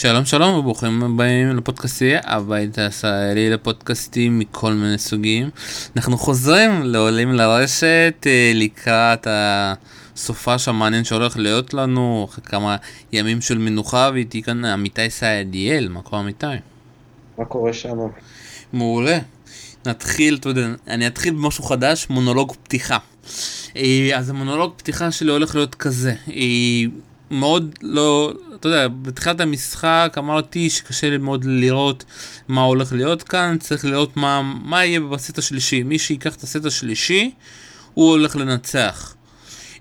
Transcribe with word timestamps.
שלום 0.00 0.24
שלום 0.24 0.54
וברוכים 0.54 1.02
הבאים 1.02 1.56
לפודקאסטי 1.56 2.12
הבית 2.24 2.78
הישראלי 2.78 3.50
לפודקאסטים 3.50 4.38
מכל 4.38 4.72
מיני 4.72 4.98
סוגים. 4.98 5.50
אנחנו 5.96 6.18
חוזרים 6.18 6.82
לעולים 6.82 7.32
לרשת 7.32 8.26
אה, 8.26 8.52
לקראת 8.54 9.26
הסופה 9.30 10.54
המעניין 10.66 11.04
שהולך 11.04 11.36
להיות 11.36 11.74
לנו 11.74 12.26
אחרי 12.30 12.44
כמה 12.44 12.76
ימים 13.12 13.40
של 13.40 13.58
מנוחה 13.58 14.10
ואיתי 14.12 14.42
כאן 14.42 14.64
עמיתי 14.64 15.10
סעדיאל, 15.10 15.88
מה 15.88 16.02
קורה 16.02 16.22
עמיתי? 16.22 16.46
מה 17.38 17.44
קורה 17.44 17.72
שם? 17.72 17.98
מעולה. 18.72 19.18
נתחיל, 19.86 20.36
אתה 20.40 20.48
יודע, 20.48 20.68
אני 20.88 21.06
אתחיל 21.06 21.34
במשהו 21.34 21.64
חדש, 21.64 22.06
מונולוג 22.10 22.52
פתיחה. 22.62 22.98
אה, 23.76 24.10
אז 24.16 24.30
המונולוג 24.30 24.72
פתיחה 24.76 25.10
שלי 25.10 25.30
הולך 25.30 25.54
להיות 25.54 25.74
כזה. 25.74 26.14
מאוד 27.30 27.74
לא, 27.82 28.32
אתה 28.54 28.68
יודע, 28.68 28.88
בתחילת 28.88 29.40
המשחק 29.40 30.14
אמרתי 30.18 30.70
שקשה 30.70 31.10
לי 31.10 31.18
מאוד 31.18 31.44
לראות 31.44 32.04
מה 32.48 32.62
הולך 32.62 32.92
להיות 32.92 33.22
כאן, 33.22 33.56
צריך 33.60 33.84
לראות 33.84 34.16
מה, 34.16 34.42
מה 34.64 34.84
יהיה 34.84 35.00
בסט 35.00 35.38
השלישי. 35.38 35.82
מי 35.82 35.98
שיקח 35.98 36.36
את 36.36 36.42
הסט 36.42 36.64
השלישי, 36.64 37.30
הוא 37.94 38.10
הולך 38.10 38.36
לנצח. 38.36 39.14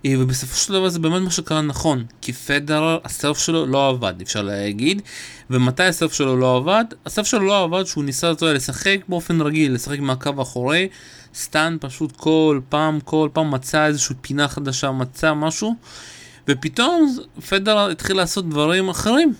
אה, 0.05 0.13
ובסופו 0.19 0.57
של 0.57 0.73
דבר 0.73 0.89
זה 0.89 0.99
באמת 0.99 1.21
מה 1.21 1.31
שקרה 1.31 1.61
נכון, 1.61 2.05
כי 2.21 2.33
פדרר, 2.33 2.97
הסרף 3.03 3.37
שלו 3.37 3.65
לא 3.65 3.89
עבד, 3.89 4.13
אפשר 4.21 4.41
להגיד. 4.41 5.01
ומתי 5.49 5.83
הסרף 5.83 6.13
שלו 6.13 6.37
לא 6.37 6.57
עבד? 6.57 6.85
הסרף 7.05 7.27
שלו 7.27 7.39
לא 7.39 7.63
עבד 7.63 7.83
שהוא 7.83 8.03
ניסה 8.03 8.27
יודע, 8.27 8.53
לשחק 8.53 8.97
באופן 9.07 9.41
רגיל, 9.41 9.73
לשחק 9.73 9.99
מהקו 9.99 10.33
האחורי, 10.37 10.87
סטן 11.35 11.77
פשוט 11.81 12.11
כל 12.17 12.59
פעם, 12.69 12.99
כל 12.99 13.29
פעם 13.33 13.51
מצא 13.51 13.85
איזושהי 13.85 14.15
פינה 14.21 14.47
חדשה, 14.47 14.91
מצא 14.91 15.33
משהו. 15.33 15.75
ופתאום 16.49 17.15
פדרר 17.49 17.89
התחיל 17.89 18.17
לעשות 18.17 18.49
דברים 18.49 18.89
אחרים. 18.89 19.33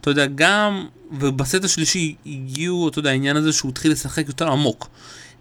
אתה 0.00 0.10
יודע, 0.10 0.26
גם, 0.26 0.86
ובסט 1.12 1.64
השלישי 1.64 2.14
הגיעו, 2.26 2.88
אתה 2.88 2.98
יודע, 2.98 3.10
העניין 3.10 3.36
הזה 3.36 3.52
שהוא 3.52 3.70
התחיל 3.70 3.92
לשחק 3.92 4.24
יותר 4.28 4.48
עמוק. 4.48 4.88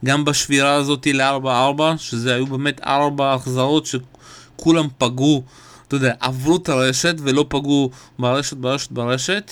גם 0.05 0.25
בשבירה 0.25 0.73
הזאת 0.73 1.07
ל-4-4, 1.13 1.81
שזה 1.97 2.35
היו 2.35 2.47
באמת 2.47 2.81
ארבע 2.83 3.33
החזרות 3.33 3.85
שכולם 3.85 4.87
פגעו, 4.97 5.43
אתה 5.87 5.95
יודע, 5.95 6.13
עברו 6.19 6.55
את 6.55 6.69
הרשת 6.69 7.15
ולא 7.19 7.45
פגעו 7.49 7.91
ברשת, 8.19 8.57
ברשת, 8.57 8.91
ברשת. 8.91 9.51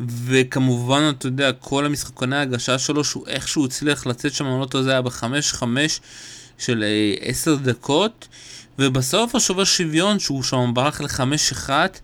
וכמובן, 0.00 1.12
אתה 1.18 1.26
יודע, 1.26 1.52
כל 1.52 1.86
המשחקוני 1.86 2.36
ההגשה 2.36 2.78
שלו, 2.78 3.04
שהוא 3.04 3.26
איכשהו 3.26 3.64
הצליח 3.64 4.06
לצאת 4.06 4.32
שם, 4.32 4.46
אני 4.46 4.58
לא 4.58 4.62
יודע, 4.62 4.82
זה 4.82 4.90
היה 4.90 5.02
ב-5-5 5.02 5.62
של 6.62 6.84
10 7.20 7.50
אה, 7.50 7.56
דקות. 7.56 8.28
ובסוף 8.78 9.34
השובר 9.34 9.64
שוויון 9.64 10.18
שהוא 10.18 10.42
שם 10.42 10.70
ברח 10.74 11.00
לחמש 11.00 11.52
אחת 11.52 12.00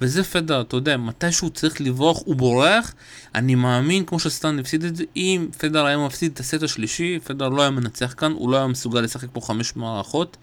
וזה 0.00 0.24
פדר, 0.24 0.60
אתה 0.60 0.76
יודע, 0.76 0.96
מתי 0.96 1.32
שהוא 1.32 1.50
צריך 1.50 1.80
לברוח 1.80 2.22
הוא 2.24 2.36
בורח. 2.36 2.94
אני 3.34 3.54
מאמין, 3.54 4.04
כמו 4.04 4.18
שסטן 4.18 4.58
הפסיד 4.58 4.84
את 4.84 4.96
זה, 4.96 5.04
אם 5.16 5.48
פדר 5.58 5.86
היה 5.86 5.98
מפסיד 5.98 6.32
את 6.32 6.40
הסט 6.40 6.62
השלישי, 6.62 7.18
פדר 7.24 7.48
לא 7.48 7.62
היה 7.62 7.70
מנצח 7.70 8.14
כאן, 8.16 8.32
הוא 8.32 8.50
לא 8.50 8.56
היה 8.56 8.66
מסוגל 8.66 9.00
לשחק 9.00 9.28
פה 9.32 9.40
חמש 9.40 9.76
מערכות. 9.76 10.36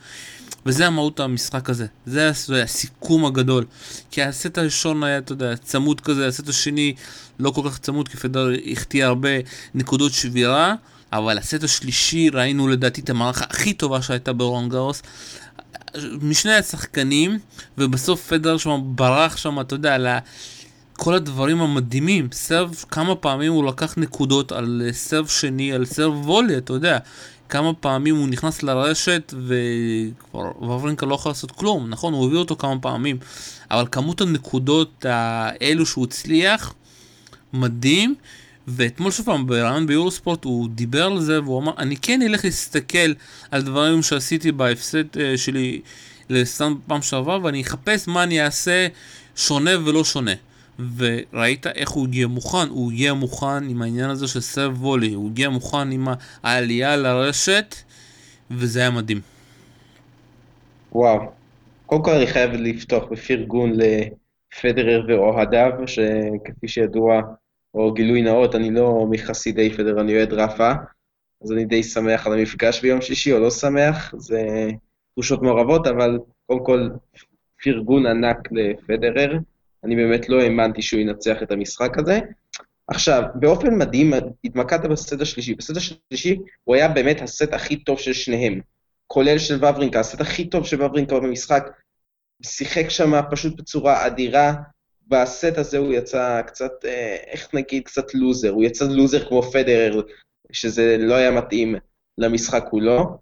וזה 0.66 0.88
המהות 0.88 1.20
המשחק 1.20 1.70
הזה, 1.70 1.86
זה 2.06 2.32
הסיכום 2.64 3.26
הגדול. 3.26 3.66
כי 4.12 4.24
הסט 4.24 4.58
הראשון 4.58 5.04
היה, 5.04 5.18
אתה 5.18 5.32
יודע, 5.32 5.56
צמוד 5.56 6.02
כזה, 6.02 6.28
הסט 6.28 6.50
השני 6.50 6.94
לא 7.40 7.52
כל 7.52 7.62
כך 7.70 7.78
צמוד 7.80 8.08
כי 8.08 8.18
פדר 8.18 8.50
החטיא 8.72 9.06
הרבה 9.06 9.30
נקודות 9.76 10.14
שבירה 10.14 10.76
אבל 11.14 11.38
הסט 11.38 11.64
השלישי 11.64 12.30
ראינו 12.30 12.68
לדעתי 12.68 13.02
את 13.02 13.10
המערכה 13.10 13.46
הכי 13.50 13.74
טובה 13.74 14.02
שהייתה 14.02 14.34
ברון 14.34 14.70
גאוס 14.70 15.02
משני 16.22 16.54
השחקנים, 16.54 17.40
ובסוף 17.78 18.28
פדר 18.28 18.58
שם 18.58 18.82
ברח 18.86 19.38
שם, 19.38 19.60
אתה 19.60 19.76
יודע, 19.76 19.96
על 19.96 20.08
כל 20.94 21.14
הדברים 21.14 21.62
המדהימים. 21.62 22.30
סרב, 22.32 22.84
כמה 22.92 23.16
פעמים 23.16 23.54
הוא 23.54 23.66
לקח 23.66 23.98
נקודות 23.98 24.52
על 24.52 24.82
סרב 24.92 25.28
שני, 25.28 25.74
על 25.74 25.86
סרב 25.86 26.30
וולי, 26.30 26.58
אתה 26.58 26.74
יודע. 26.74 26.98
כמה 27.50 27.74
פעמים 27.74 28.16
הוא 28.16 28.28
נכנס 28.28 28.64
לרשת 28.64 29.34
וכבר 29.48 30.64
וברינקה 30.64 31.06
לא 31.06 31.16
יכול 31.16 31.30
לעשות 31.30 31.52
כלום, 31.52 31.90
נכון? 31.90 32.14
הוא 32.14 32.26
הביא 32.26 32.38
אותו 32.38 32.56
כמה 32.56 32.80
פעמים, 32.80 33.18
אבל 33.72 33.86
כמות 33.92 34.22
הנקודות 34.22 35.06
האלו 35.10 35.86
שהוא 35.86 36.06
הצליח, 36.06 36.74
מדהים. 37.54 38.16
ואתמול 38.68 39.12
שוב 39.12 39.26
פעם 39.26 39.48
ברעיון 39.48 39.88
ביורוספורט 39.88 40.44
הוא 40.44 40.70
דיבר 40.70 41.04
על 41.04 41.20
זה 41.20 41.42
והוא 41.42 41.62
אמר 41.62 41.72
אני 41.78 41.98
כן 41.98 42.22
אלך 42.22 42.46
להסתכל 42.46 43.14
על 43.52 43.62
דברים 43.62 44.02
שעשיתי 44.02 44.52
בהפסד 44.52 45.16
uh, 45.16 45.20
שלי 45.36 45.82
לסתם 46.30 46.76
פעם 46.88 47.02
שעברה 47.02 47.40
ואני 47.44 47.62
אחפש 47.62 48.08
מה 48.08 48.24
אני 48.24 48.42
אעשה 48.46 48.88
שונה 49.36 49.72
ולא 49.86 50.04
שונה. 50.04 50.32
וראית 50.98 51.68
איך 51.68 51.90
הוא 51.90 52.08
הגיע 52.08 52.28
מוכן, 52.28 52.68
הוא 52.70 52.92
הגיע 52.92 53.14
מוכן 53.14 53.70
עם 53.70 53.82
העניין 53.82 54.10
הזה 54.10 54.28
של 54.28 54.40
סרב 54.40 54.84
וולי, 54.86 55.14
הוא 55.14 55.30
הגיע 55.30 55.50
מוכן 55.50 55.92
עם 55.92 56.08
העלייה 56.44 56.96
לרשת 56.96 57.76
וזה 58.52 58.80
היה 58.80 58.90
מדהים. 58.90 59.22
וואו, 60.92 61.20
קודם 61.86 62.04
כל 62.04 62.12
אני 62.12 62.28
חייב 62.28 62.52
לפתוח 62.54 63.04
בפרגון 63.12 63.74
לפדרר 63.74 65.06
ואוהדיו, 65.08 65.72
שכפי 65.88 66.68
שידוע 66.68 67.22
או 67.78 67.94
גילוי 67.94 68.22
נאות, 68.22 68.56
אני 68.56 68.72
לא 68.72 69.06
מחסידי 69.10 69.70
פדרר, 69.70 70.02
אני 70.02 70.18
אוהד 70.18 70.34
רפה, 70.34 70.72
אז 71.44 71.52
אני 71.52 71.66
די 71.66 71.84
שמח 71.84 72.28
על 72.28 72.34
המפגש 72.34 72.82
ביום 72.82 73.02
שישי, 73.02 73.34
או 73.34 73.40
לא 73.40 73.52
שמח, 73.52 74.14
זה 74.18 74.68
תחושות 75.14 75.42
מעורבות, 75.42 75.88
אבל 75.88 76.20
קודם 76.46 76.66
כל, 76.66 76.90
פרגון 77.64 78.06
ענק 78.06 78.38
לפדרר. 78.52 79.38
אני 79.84 79.96
באמת 79.96 80.30
לא 80.30 80.42
האמנתי 80.42 80.82
שהוא 80.82 81.00
ינצח 81.00 81.44
את 81.44 81.52
המשחק 81.52 81.98
הזה. 81.98 82.20
עכשיו, 82.88 83.24
באופן 83.36 83.76
מדהים, 83.78 84.14
התמקדת 84.44 84.90
בסט 84.90 85.22
השלישי. 85.22 85.56
בסט 85.56 85.78
השלישי 85.78 86.40
הוא 86.64 86.76
היה 86.76 86.88
באמת 86.88 87.22
הסט 87.22 87.54
הכי 87.54 87.76
טוב 87.76 88.00
של 88.00 88.14
שניהם, 88.14 88.60
כולל 89.08 89.38
של 89.38 89.56
וברינקה, 89.56 90.00
הסט 90.00 90.22
הכי 90.22 90.50
טוב 90.50 90.66
של 90.66 90.84
וברינקה 90.84 91.20
במשחק. 91.20 91.70
שיחק 92.44 92.90
שם 92.90 93.12
פשוט 93.32 93.58
בצורה 93.58 94.08
אדירה, 94.08 94.54
בסט 95.08 95.58
הזה 95.58 95.78
הוא 95.78 95.94
יצא 95.94 96.42
קצת, 96.42 96.86
אה, 96.86 97.18
איך 97.28 97.54
נגיד, 97.54 97.84
קצת 97.84 98.14
לוזר. 98.14 98.50
הוא 98.50 98.64
יצא 98.64 98.86
לוזר 98.86 99.28
כמו 99.28 99.44
פדרר, 99.44 100.02
שזה 100.52 100.98
לא 101.00 101.14
היה 101.14 101.32
מתאים 101.32 101.76
למשחק 102.18 102.64
כולו, 102.70 103.18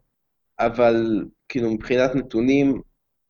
אבל 0.59 1.25
כאילו 1.49 1.71
מבחינת 1.71 2.15
נתונים, 2.15 2.81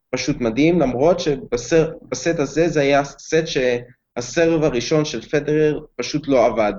פשוט 0.10 0.38
מדהים, 0.42 0.80
למרות 0.80 1.20
שבסט 1.20 2.40
הזה 2.40 2.68
זה 2.68 2.82
היה 2.82 3.04
סט 3.04 3.46
שהסרב 3.46 4.64
הראשון 4.64 5.06
של 5.06 5.22
פדרר 5.22 5.80
פשוט 5.96 6.28
לא 6.28 6.46
עבד. 6.46 6.74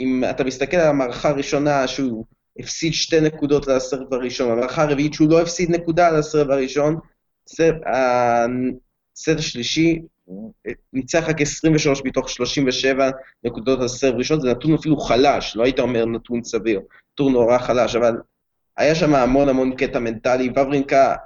אם 0.00 0.24
אתה 0.30 0.44
מסתכל 0.44 0.76
על 0.76 0.88
המערכה 0.88 1.28
הראשונה 1.28 1.88
שהוא 1.88 2.24
הפסיד 2.58 2.92
שתי 2.92 3.20
נקודות 3.20 3.66
לסרב 3.66 4.14
הראשון, 4.14 4.50
המערכה 4.50 4.82
הרביעית 4.82 5.14
שהוא 5.14 5.30
לא 5.30 5.42
הפסיד 5.42 5.70
נקודה 5.70 6.10
לסרב 6.10 6.50
הראשון, 6.50 6.96
הסט 7.46 9.38
השלישי 9.38 9.98
ניצח 10.92 11.24
רק 11.28 11.40
23 11.40 12.02
מתוך 12.04 12.28
37 12.28 13.10
נקודות 13.44 13.80
על 13.80 13.88
serve 13.88 14.14
ראשון, 14.14 14.40
זה 14.40 14.50
נתון 14.50 14.74
אפילו 14.74 14.96
חלש, 14.96 15.56
לא 15.56 15.64
היית 15.64 15.80
אומר 15.80 16.06
נתון 16.06 16.44
סביר, 16.44 16.80
נתון 17.12 17.32
נורא 17.32 17.58
חלש, 17.58 17.96
אבל 17.96 18.16
היה 18.76 18.94
שם 18.94 19.14
המון 19.14 19.48
המון 19.48 19.76
קטע 19.76 19.98
מנטלי, 19.98 20.48
וברינקה 20.48 21.16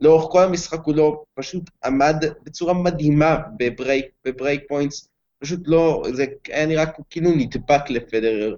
לאורך 0.00 0.32
כל 0.32 0.42
המשחק 0.42 0.80
הוא 0.84 0.94
לא, 0.94 1.22
פשוט 1.34 1.70
עמד 1.84 2.24
בצורה 2.42 2.74
מדהימה 2.74 3.36
ב 3.58 3.65
break, 3.65 4.06
ב 4.24 4.30
break 4.30 4.62
points, 4.68 5.08
פשוט 5.38 5.60
לא, 5.66 6.02
זה 6.12 6.24
היה 6.46 6.66
נראה 6.66 6.84
כאילו 7.10 7.30
נדבק 7.30 7.90
לפדרר, 7.90 8.56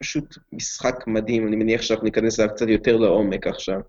ופשוט 0.00 0.38
משחק 0.52 1.06
מדהים, 1.06 1.48
אני 1.48 1.56
מניח 1.56 1.82
שאנחנו 1.82 2.04
ניכנס 2.04 2.40
אליו 2.40 2.54
קצת 2.54 2.68
יותר 2.68 2.96
לעומק 2.96 3.46
עכשיו. 3.46 3.80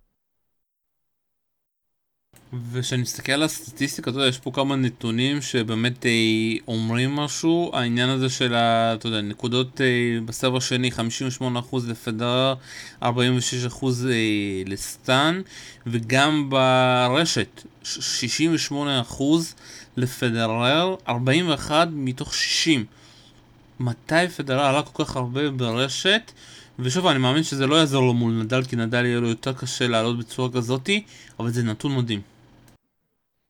וכשאני 2.71 3.01
מסתכל 3.01 3.31
על 3.31 3.43
הסטטיסטיקה, 3.43 4.11
אתה 4.11 4.19
יודע, 4.19 4.29
יש 4.29 4.39
פה 4.39 4.51
כמה 4.51 4.75
נתונים 4.75 5.41
שבאמת 5.41 6.05
אה, 6.05 6.11
אומרים 6.67 7.15
משהו, 7.15 7.71
העניין 7.74 8.09
הזה 8.09 8.30
של, 8.30 8.56
ה, 8.56 8.94
אתה 8.94 9.07
יודע, 9.07 9.21
נקודות 9.21 9.81
אה, 9.81 9.85
בסבב 10.25 10.56
השני, 10.56 10.89
58% 11.41 11.44
לפדרר, 11.88 12.56
46% 13.01 13.06
אה, 13.06 13.09
לסטן, 14.65 15.41
וגם 15.88 16.50
ברשת, 16.50 17.63
68% 17.83 18.74
לפדרר, 19.97 20.95
41 21.07 21.88
מתוך 21.91 22.33
60. 22.33 22.85
מתי 23.80 24.27
פדרר 24.38 24.65
עלה 24.65 24.81
כל 24.83 25.06
כך 25.06 25.15
הרבה 25.15 25.50
ברשת? 25.50 26.31
ושוב, 26.80 27.07
אני 27.07 27.19
מאמין 27.19 27.44
שזה 27.44 27.68
לא 27.68 27.75
יעזור 27.75 28.03
לו 28.03 28.13
מול 28.13 28.33
נדל, 28.33 28.63
כי 28.63 28.75
נדל 28.75 29.06
יהיה 29.06 29.19
לו 29.19 29.27
יותר 29.27 29.53
קשה 29.53 29.88
לעלות 29.88 30.19
בצורה 30.19 30.50
כזאתי, 30.51 31.03
אבל 31.39 31.50
זה 31.50 31.63
נתון 31.63 31.95
מדהים. 31.95 32.34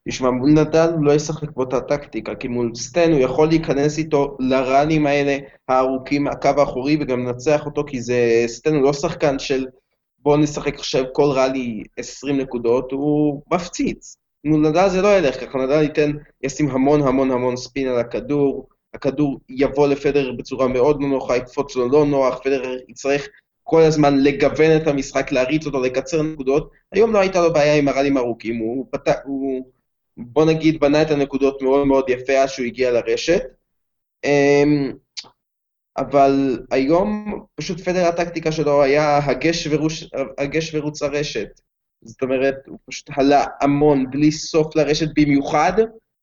תשמע, 0.08 0.30
נדל 0.32 0.90
לא 1.02 1.12
ישחק 1.12 1.52
באותה 1.52 1.82
טקטיקה, 1.82 2.36
כי 2.36 2.48
מול 2.48 2.76
סטן 2.76 3.12
הוא 3.12 3.20
יכול 3.20 3.48
להיכנס 3.48 3.98
איתו 3.98 4.38
לראנים 4.40 5.08
האלה 5.08 5.38
הארוכים 5.68 6.24
מהקו 6.24 6.50
האחורי 6.58 6.98
וגם 7.00 7.26
לנצח 7.26 7.66
אותו, 7.66 7.84
כי 7.88 8.02
זה, 8.02 8.44
סטן 8.48 8.76
הוא 8.76 8.84
לא 8.84 8.94
שחקן 8.94 9.40
של 9.40 9.66
בוא 10.20 10.38
נשחק 10.38 10.76
עכשיו 10.76 11.04
כל 11.14 11.30
ראלי 11.36 11.84
20 11.98 12.38
נקודות, 12.38 12.92
הוא 12.92 13.42
מפציץ. 13.52 14.18
מול 14.46 14.70
נדל 14.70 14.90
זה 14.90 15.02
לא 15.02 15.18
ילך 15.18 15.46
ככה, 15.46 15.58
נדל 15.58 15.82
ייתן, 15.82 16.12
ישים 16.44 16.70
המון 16.70 17.02
המון 17.02 17.32
המון 17.32 17.58
ספין 17.58 17.88
על 17.88 18.00
הכדור, 18.00 18.68
הכדור 18.94 19.40
יבוא 19.50 19.88
לפדרר 19.88 20.32
בצורה 20.32 20.68
מאוד 20.68 21.02
לא 21.02 21.08
נוחה, 21.08 21.38
יקפוץ 21.38 21.76
לו 21.76 21.90
לא 21.90 22.06
נוח, 22.06 22.40
פדרר 22.44 22.78
יצטרך 22.88 23.28
כל 23.64 23.82
הזמן 23.82 24.18
לגוון 24.18 24.78
את 24.78 24.88
המשחק, 24.88 25.32
להריץ 25.32 25.66
אותו, 25.66 25.82
לקצר 25.82 26.22
נקודות. 26.22 26.72
היום 26.92 27.14
לא 27.14 27.20
הייתה 27.20 27.42
לו 27.42 27.54
בעיה 27.54 27.76
עם 27.76 27.88
הראלים 27.88 28.18
ארוכים, 28.18 28.58
הוא, 28.58 28.86
פת... 28.92 29.08
הוא 29.26 29.66
בוא 30.18 30.46
נגיד 30.46 30.80
בנה 30.80 31.02
את 31.02 31.12
הנקודות 31.12 31.62
מאוד 31.62 31.88
מאוד 31.88 32.10
יפה 32.10 32.34
אז 32.34 32.50
שהוא 32.50 32.66
הגיע 32.66 32.92
לרשת. 32.92 33.42
אמ, 34.24 34.92
אבל 35.98 36.60
היום 36.72 37.40
פשוט 37.56 37.82
פדר 37.82 38.06
הטקטיקה 38.06 38.52
שלו 38.52 38.84
היה 38.84 39.18
הגש, 39.18 39.68
ורוש, 39.72 40.10
הגש 40.38 40.76
ורוץ 40.76 41.02
הרשת. 41.02 41.62
זאת 42.02 42.22
אומרת, 42.22 42.56
הוא 42.68 42.80
פשוט 42.90 43.10
עלה 43.18 43.46
המון, 43.62 44.10
בלי 44.10 44.32
סוף 44.32 44.76
לרשת, 44.76 45.08
במיוחד 45.16 45.74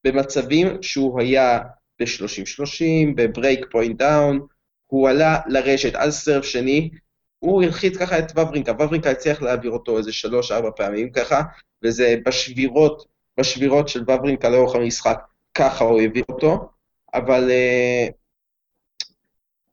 במצבים 0.04 0.82
שהוא 0.82 1.20
היה 1.20 1.58
ב-30-30, 2.00 3.14
ב 3.16 3.25
break 3.25 3.66
point 3.70 3.98
down, 3.98 4.46
הוא 4.86 5.08
עלה 5.08 5.40
לרשת 5.46 5.94
על 5.94 6.10
serve 6.10 6.42
שני, 6.42 6.90
הוא 7.38 7.62
הלחיץ 7.62 7.96
ככה 7.96 8.18
את 8.18 8.30
וברינקה, 8.30 8.72
וברינקה 8.72 9.10
הצליח 9.10 9.42
להעביר 9.42 9.70
אותו 9.70 9.98
איזה 9.98 10.12
שלוש-ארבע 10.12 10.70
פעמים 10.76 11.12
ככה, 11.12 11.42
וזה 11.84 12.14
בשבירות, 12.26 13.04
בשבירות 13.40 13.88
של 13.88 14.02
וברינקה 14.02 14.48
לאורך 14.48 14.74
המשחק, 14.74 15.18
ככה 15.54 15.84
הוא 15.84 16.00
הביא 16.00 16.22
אותו, 16.28 16.68
אבל 17.14 17.50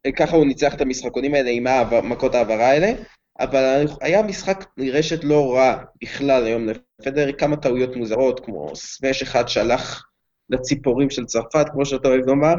אה, 0.07 0.11
ככה 0.11 0.35
הוא 0.35 0.45
ניצח 0.45 0.73
את 0.73 0.81
המשחקונים 0.81 1.33
האלה 1.33 1.49
עם 1.49 1.67
מכות 2.03 2.35
העברה 2.35 2.67
האלה, 2.67 2.91
אבל 3.39 3.85
היה 4.01 4.23
משחק 4.23 4.65
רשת 4.79 5.23
לא 5.23 5.55
רע 5.55 5.83
בכלל 6.03 6.45
היום 6.45 6.67
לפדר, 6.99 7.31
כמה 7.31 7.57
טעויות 7.57 7.95
מוזרות, 7.95 8.45
כמו 8.45 8.75
סמש 8.75 9.21
אחד 9.21 9.47
שהלך 9.47 10.03
לציפורים 10.49 11.09
של 11.09 11.25
צרפת, 11.25 11.65
כמו 11.71 11.85
שאתה 11.85 12.07
אוהב 12.07 12.25
לומר, 12.25 12.55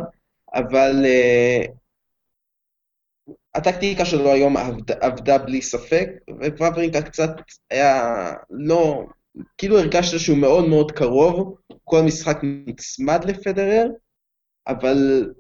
אבל 0.55 1.05
uh, 1.05 1.71
הטקטיקה 3.55 4.05
שלו 4.05 4.33
היום 4.33 4.57
עבד, 4.57 4.93
עבדה 4.93 5.39
בלי 5.39 5.63
ספק, 5.63 6.09
ווברינקה 6.59 7.03
קצת 7.03 7.31
היה 7.71 8.13
לא... 8.51 9.07
כאילו 9.59 9.79
הרגשת 9.79 10.19
שהוא 10.19 10.39
מאוד 10.39 10.69
מאוד 10.69 10.93
קרוב, 10.93 11.57
כל 11.85 11.99
המשחק 11.99 12.39
נצמד 12.43 13.25
לפדרר, 13.25 13.87
אבל 14.69 15.31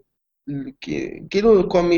כאילו 1.31 1.69
כל, 1.69 1.90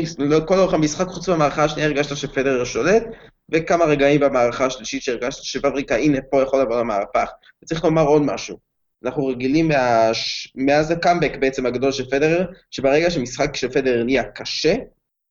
כל 0.47 0.59
אורך 0.59 0.73
המשחק, 0.73 1.07
חוץ 1.07 1.29
מהמערכה 1.29 1.63
השנייה 1.63 1.87
הרגשת 1.87 2.17
שפדרר 2.17 2.63
שולט, 2.63 3.03
וכמה 3.51 3.85
רגעים 3.85 4.21
במערכה 4.21 4.65
השלישית 4.65 5.01
שהרגשת 5.01 5.43
שווריקה, 5.43 5.95
הנה, 5.95 6.17
פה 6.31 6.41
יכול 6.41 6.61
לבוא 6.61 6.79
למהפך. 6.79 7.29
וצריך 7.63 7.83
לומר 7.83 8.05
עוד 8.05 8.21
משהו. 8.21 8.57
אנחנו 9.03 9.25
רגילים 9.25 9.67
מה... 9.67 10.11
מאז 10.55 10.91
הקאמבק 10.91 11.31
בעצם 11.39 11.65
הגדול 11.65 11.91
של 11.91 12.09
פדרר, 12.09 12.45
שברגע 12.71 13.09
שמשחק 13.09 13.55
של 13.55 13.69
פדרר 13.69 14.03
נהיה 14.03 14.23
קשה, 14.23 14.75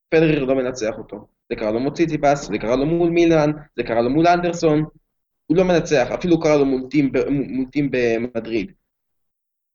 פדרר 0.08 0.44
לא 0.44 0.54
מנצח 0.54 0.94
אותו. 0.98 1.26
זה 1.50 1.56
קרה 1.56 1.70
לו 1.70 1.80
מול 1.80 1.92
ציטיפס, 1.94 2.48
זה 2.48 2.58
קרה 2.58 2.76
לו 2.76 2.86
מול 2.86 3.10
מילן, 3.10 3.50
זה 3.76 3.82
קרה 3.82 4.00
לו 4.00 4.10
מול 4.10 4.26
אנדרסון, 4.26 4.84
הוא 5.52 5.56
לא 5.58 5.64
מנצח, 5.64 6.08
אפילו 6.14 6.40
קרה 6.40 6.56
לו 6.56 6.66
מול 6.66 6.82
טים, 6.90 7.12
מול 7.30 7.66
טים 7.72 7.88
במדריד. 7.90 8.72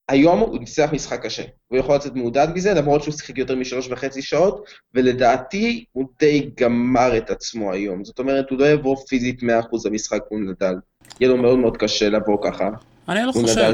היום 0.10 0.40
הוא 0.40 0.60
ניצח 0.60 0.90
משחק 0.92 1.26
קשה. 1.26 1.44
הוא 1.68 1.80
יכול 1.80 1.96
לצאת 1.96 2.16
מעודד 2.16 2.48
מזה, 2.56 2.74
למרות 2.74 3.04
שהוא 3.04 3.14
שיחק 3.14 3.38
יותר 3.38 3.56
משלוש 3.56 3.88
וחצי 3.92 4.22
שעות, 4.22 4.66
ולדעתי 4.94 5.86
הוא 5.92 6.06
די 6.20 6.50
גמר 6.60 7.18
את 7.18 7.30
עצמו 7.30 7.72
היום. 7.72 8.06
זאת 8.06 8.20
אומרת, 8.20 8.50
הוא 8.50 8.60
לא 8.60 8.66
יבוא 8.66 8.96
פיזית 9.08 9.44
100% 9.44 9.46
למשחק 9.86 10.22
מול 10.32 10.42
נדל. 10.50 10.76
יהיה 11.20 11.30
לו 11.30 11.38
מאוד 11.38 11.58
מאוד 11.58 11.78
קשה 11.78 12.10
לבוא 12.10 12.38
ככה. 12.44 12.70
אני 13.10 13.24
לא 13.24 13.32
חושב, 13.32 13.74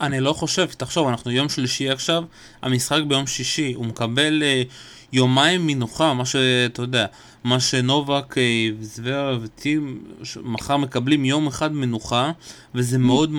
אני 0.00 0.20
לא 0.20 0.32
חושב, 0.32 0.66
תחשוב, 0.66 1.08
אנחנו 1.08 1.30
יום 1.30 1.48
שלישי 1.48 1.90
עכשיו, 1.90 2.22
המשחק 2.62 3.02
ביום 3.08 3.26
שישי, 3.26 3.72
הוא 3.72 3.86
מקבל 3.86 4.42
אה, 4.42 4.62
יומיים 5.12 5.66
מנוחה, 5.66 6.14
מה 6.14 6.24
שאתה 6.24 6.82
יודע, 6.82 7.06
מה 7.44 7.60
שנובק, 7.60 8.38
אה, 8.38 8.68
זוורה 8.80 9.38
וטים 9.42 10.04
מחר 10.42 10.76
מקבלים 10.76 11.24
יום 11.24 11.46
אחד 11.46 11.72
מנוחה, 11.72 12.32
וזה 12.74 12.98
מאוד 12.98 13.30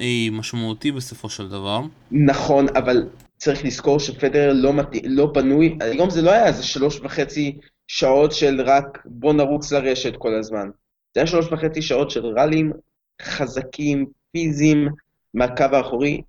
אה, 0.00 0.28
משמעותי 0.32 0.92
בסופו 0.92 1.28
של 1.28 1.48
דבר. 1.48 1.80
נכון, 2.10 2.66
אבל 2.76 3.08
צריך 3.36 3.64
לזכור 3.64 4.00
שפדר 4.00 4.52
לא, 4.52 4.72
מת... 4.72 4.86
לא 5.04 5.26
בנוי, 5.26 5.78
היום 5.80 6.10
זה 6.10 6.22
לא 6.22 6.30
היה 6.30 6.46
איזה 6.46 6.62
שלוש 6.62 7.00
וחצי 7.02 7.58
שעות 7.88 8.32
של 8.32 8.60
רק 8.60 8.98
בוא 9.04 9.32
נרוץ 9.32 9.72
לרשת 9.72 10.16
כל 10.16 10.34
הזמן. 10.34 10.68
זה 11.14 11.20
היה 11.20 11.26
שלוש 11.26 11.46
וחצי 11.52 11.82
שעות 11.82 12.10
של 12.10 12.26
ראלים 12.26 12.72
חזקים, 13.22 14.06
פיזיים, 14.32 14.88
מהקו 15.34 15.64
האחורי. 15.72 16.20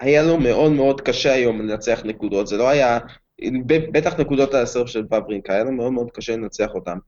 היה 0.00 0.22
לו 0.22 0.38
מאוד 0.40 0.72
מאוד 0.72 1.00
קשה 1.00 1.32
היום 1.32 1.62
לנצח 1.62 2.00
נקודות, 2.04 2.46
זה 2.46 2.56
לא 2.56 2.68
היה 2.68 2.98
בטח 3.66 4.20
נקודות 4.20 4.54
הסרף 4.54 4.86
של 4.86 5.02
בברינקה, 5.02 5.52
היה 5.52 5.64
לו 5.64 5.72
מאוד 5.72 5.92
מאוד 5.92 6.10
קשה 6.10 6.36
לנצח 6.36 6.68
אותם. 6.74 6.98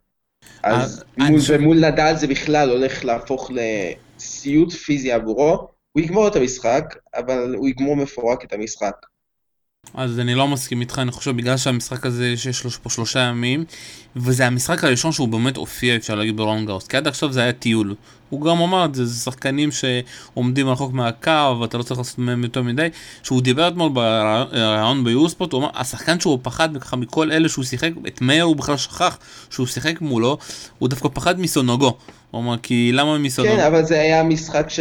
אז 0.63 1.05
מול, 1.19 1.41
ומול 1.49 1.77
נדל 1.77 2.13
זה 2.17 2.27
בכלל 2.27 2.71
הולך 2.71 3.05
להפוך 3.05 3.51
לסיוט 3.55 4.73
פיזי 4.73 5.13
עבורו. 5.13 5.69
הוא 5.93 6.03
יגמור 6.03 6.29
את 6.29 6.37
המשחק, 6.37 6.95
אבל 7.15 7.55
הוא 7.55 7.69
יגמור 7.69 7.97
מפורק 7.97 8.45
את 8.45 8.53
המשחק. 8.53 8.97
אז 9.95 10.21
אני 10.21 10.35
לא 10.35 10.49
מסכים 10.49 10.81
איתך, 10.81 10.99
אני 10.99 11.11
חושב 11.11 11.37
בגלל 11.37 11.57
שהמשחק 11.57 12.07
הזה 12.07 12.37
שיש 12.37 12.65
לו 12.65 12.71
פה 12.71 12.91
שלושה 12.91 13.21
ימים, 13.21 13.65
וזה 14.17 14.47
המשחק 14.47 14.85
הראשון 14.85 15.13
שהוא 15.13 15.29
באמת 15.29 15.57
הופיע, 15.57 15.97
אפשר 15.97 16.15
להגיד 16.15 16.37
ברון 16.37 16.67
כי 16.89 16.97
עד 16.97 17.07
עכשיו 17.07 17.33
זה 17.33 17.43
היה 17.43 17.53
טיול. 17.53 17.95
הוא 18.31 18.43
גם 18.43 18.61
אמר 18.61 18.85
את 18.85 18.95
זה, 18.95 19.05
זה 19.05 19.21
שחקנים 19.21 19.71
שעומדים 19.73 20.69
רחוק 20.69 20.93
מהקו, 20.93 21.61
ואתה 21.61 21.79
לא 21.79 21.83
צריך 21.83 21.99
לעשות 21.99 22.19
מהם 22.19 22.43
יותר 22.43 22.63
מדי. 22.63 22.89
שהוא 23.23 23.43
דיבר 23.43 23.69
אתמול 23.69 23.89
בראיון 23.93 25.05
ביוספורט, 25.05 25.53
הוא 25.53 25.61
אמר, 25.61 25.71
השחקן 25.75 26.21
שהוא 26.21 26.39
פחד 26.43 26.69
ככה 26.81 26.97
מכל 26.97 27.33
אלה 27.33 27.49
שהוא 27.49 27.65
שיחק, 27.65 27.91
את 28.07 28.21
מאיר 28.21 28.45
הוא 28.45 28.57
בכלל 28.57 28.77
שכח 28.77 29.19
שהוא 29.51 29.67
שיחק 29.67 30.01
מולו, 30.01 30.39
הוא 30.79 30.89
דווקא 30.89 31.09
פחד 31.15 31.41
מסונוגו. 31.41 31.97
הוא 32.31 32.41
אמר, 32.41 32.57
כי 32.57 32.93
למה 32.93 33.19
מסונוגו? 33.19 33.57
כן, 33.57 33.61
אבל 33.61 33.85
זה 33.85 34.01
היה 34.01 34.23
משחק 34.23 34.67
ש... 34.71 34.81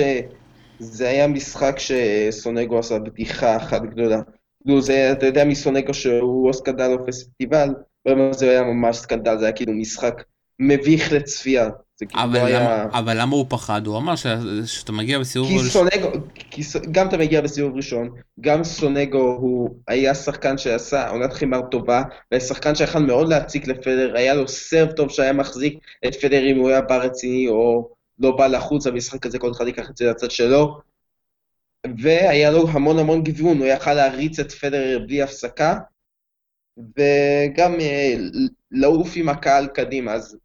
זה 0.79 1.07
היה 1.07 1.27
משחק 1.27 1.75
שסונגו 1.79 2.79
עשה 2.79 2.99
בדיחה 2.99 3.57
אחת 3.57 3.81
גדולה. 3.81 4.19
כאילו 4.65 4.81
זה, 4.81 5.11
אתה 5.11 5.25
יודע 5.25 5.43
מי 5.43 5.55
סונגו 5.55 5.93
שהוא 5.93 6.47
או 6.47 6.53
סקנדל 6.53 6.91
או 6.91 7.05
פסטיבל, 7.05 7.69
ברמה 8.05 8.33
זה 8.33 8.49
היה 8.49 8.63
ממש 8.63 8.97
סקנדל, 8.97 9.37
זה 9.37 9.45
היה 9.45 9.51
כאילו 9.51 9.73
משחק 9.73 10.23
מביך 10.59 11.11
לצפייה. 11.11 11.69
כאילו 11.97 12.23
אבל, 12.23 12.39
לא 12.39 12.49
למה, 12.49 12.75
היה... 12.75 12.85
אבל 12.93 13.21
למה 13.21 13.35
הוא 13.35 13.45
פחד? 13.49 13.87
הוא 13.87 13.97
אמר 13.97 14.15
ש... 14.15 14.25
שאתה 14.65 14.91
מגיע 14.91 15.19
בסיבוב 15.19 15.51
ראשון. 15.51 15.89
סונגו, 15.89 16.09
כי 16.35 16.61
גם 16.91 17.07
אתה 17.07 17.17
מגיע 17.17 17.41
בסיבוב 17.41 17.75
ראשון, 17.75 18.09
גם 18.39 18.63
סונגו 18.63 19.37
הוא 19.41 19.69
היה 19.87 20.15
שחקן 20.15 20.57
שעשה 20.57 21.09
עונת 21.09 21.33
חימר 21.33 21.61
טובה, 21.61 22.03
והיה 22.31 22.41
שחקן 22.41 22.75
שיכול 22.75 23.01
מאוד 23.01 23.29
להציק 23.29 23.67
לפדר, 23.67 24.13
היה 24.15 24.33
לו 24.33 24.47
סרב 24.47 24.91
טוב 24.91 25.09
שהיה 25.09 25.33
מחזיק 25.33 25.77
את 26.07 26.15
פדר 26.15 26.51
אם 26.51 26.57
הוא 26.57 26.69
היה 26.69 26.81
בא 26.81 26.97
רציני 26.97 27.47
או 27.47 27.89
לא 28.19 28.31
בא 28.31 28.47
לחוץ 28.47 28.87
במשחק 28.87 29.25
הזה, 29.25 29.39
כל 29.39 29.51
אחד 29.51 29.67
ייקח 29.67 29.89
את 29.89 29.97
זה 29.97 30.05
לצד 30.05 30.31
שלו. 30.31 30.77
והיה 31.97 32.51
לו 32.51 32.69
המון 32.69 32.99
המון 32.99 33.23
גיוון, 33.23 33.57
הוא 33.57 33.65
יכל 33.65 33.93
להריץ 33.93 34.39
את 34.39 34.51
פדרר 34.51 34.99
בלי 35.07 35.21
הפסקה, 35.21 35.79
וגם 36.77 37.79
אה, 37.79 38.15
לעוף 38.71 39.09
עם 39.15 39.29
הקהל 39.29 39.67
קדימה, 39.67 40.13
אז 40.13 40.37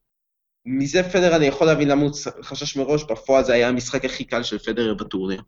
מזה 0.66 1.02
פדר 1.02 1.36
אני 1.36 1.46
יכול 1.46 1.66
להבין 1.66 1.88
למה 1.88 2.02
הוא 2.02 2.10
חשש 2.42 2.76
מראש, 2.76 3.04
בפועל 3.04 3.44
זה 3.44 3.52
היה 3.52 3.68
המשחק 3.68 4.04
הכי 4.04 4.24
קל 4.24 4.42
של 4.42 4.58
פדרר 4.58 4.94
בטורניר. 4.94 5.42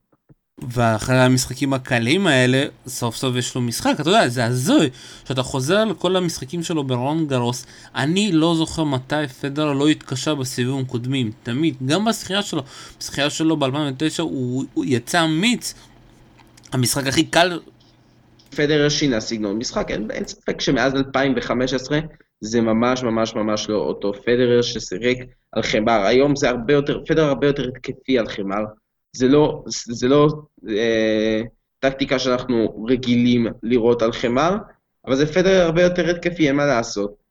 ואחרי 0.60 1.18
המשחקים 1.18 1.72
הקלים 1.72 2.26
האלה, 2.26 2.64
סוף 2.86 3.16
סוף 3.16 3.36
יש 3.36 3.54
לו 3.54 3.60
משחק, 3.60 3.94
אתה 4.00 4.10
יודע, 4.10 4.28
זה 4.28 4.44
הזוי. 4.44 4.90
כשאתה 5.24 5.42
חוזר 5.42 5.84
לכל 5.84 6.16
המשחקים 6.16 6.62
שלו 6.62 6.84
ברון 6.84 7.26
גרוס, 7.26 7.66
אני 7.94 8.32
לא 8.32 8.54
זוכר 8.54 8.84
מתי 8.84 9.28
פדר 9.40 9.72
לא 9.72 9.88
התקשה 9.88 10.34
בסיבובים 10.34 10.84
קודמים, 10.84 11.30
תמיד, 11.42 11.74
גם 11.86 12.04
בשחייה 12.04 12.42
שלו, 12.42 12.62
בשחייה 12.98 13.30
שלו 13.30 13.56
ב-2009 13.56 14.22
הוא, 14.22 14.64
הוא 14.74 14.84
יצא 14.88 15.24
אמיץ, 15.24 15.74
המשחק 16.72 17.06
הכי 17.06 17.24
קל. 17.24 17.60
פדר 18.56 18.88
שינה 18.88 19.20
סגנון 19.20 19.58
משחק, 19.58 19.90
אין, 19.90 20.10
אין 20.10 20.26
ספק 20.26 20.60
שמאז 20.60 20.94
2015 20.94 21.98
זה 22.40 22.60
ממש 22.60 23.02
ממש 23.02 23.34
ממש 23.34 23.68
לא 23.68 23.76
אותו 23.76 24.12
פדרר 24.12 24.62
שסירק 24.62 25.16
על 25.52 25.62
חמר. 25.62 26.06
היום 26.06 26.36
זה 26.36 26.48
הרבה 26.48 26.72
יותר, 26.72 27.00
פדר 27.06 27.24
הרבה 27.24 27.46
יותר 27.46 27.68
התקפי 27.68 28.18
על 28.18 28.28
חמר. 28.28 28.64
זה 29.12 29.28
לא, 29.28 29.64
זה 29.68 30.08
לא 30.08 30.28
אה, 30.68 31.42
טקטיקה 31.78 32.18
שאנחנו 32.18 32.84
רגילים 32.88 33.46
לראות 33.62 34.02
על 34.02 34.12
חמר, 34.12 34.56
אבל 35.06 35.16
זה 35.16 35.32
פדר 35.32 35.62
הרבה 35.64 35.82
יותר 35.82 36.10
התקפי, 36.10 36.48
אין 36.48 36.56
מה 36.56 36.66
לעשות. 36.66 37.22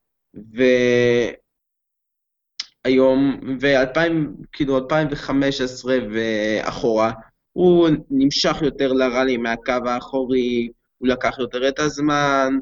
והיום, 2.84 3.40
ו-2000, 3.62 4.12
כאילו 4.52 4.78
2015 4.78 5.98
ואחורה, 6.14 7.12
הוא 7.54 7.90
נמשך 8.10 8.58
יותר 8.62 8.94
לראלי 8.94 9.38
מהקו 9.38 9.74
האחורי, 9.86 10.70
הוא 10.98 11.08
לקח 11.08 11.40
יותר 11.40 11.68
את 11.68 11.80
הזמן. 11.80 12.54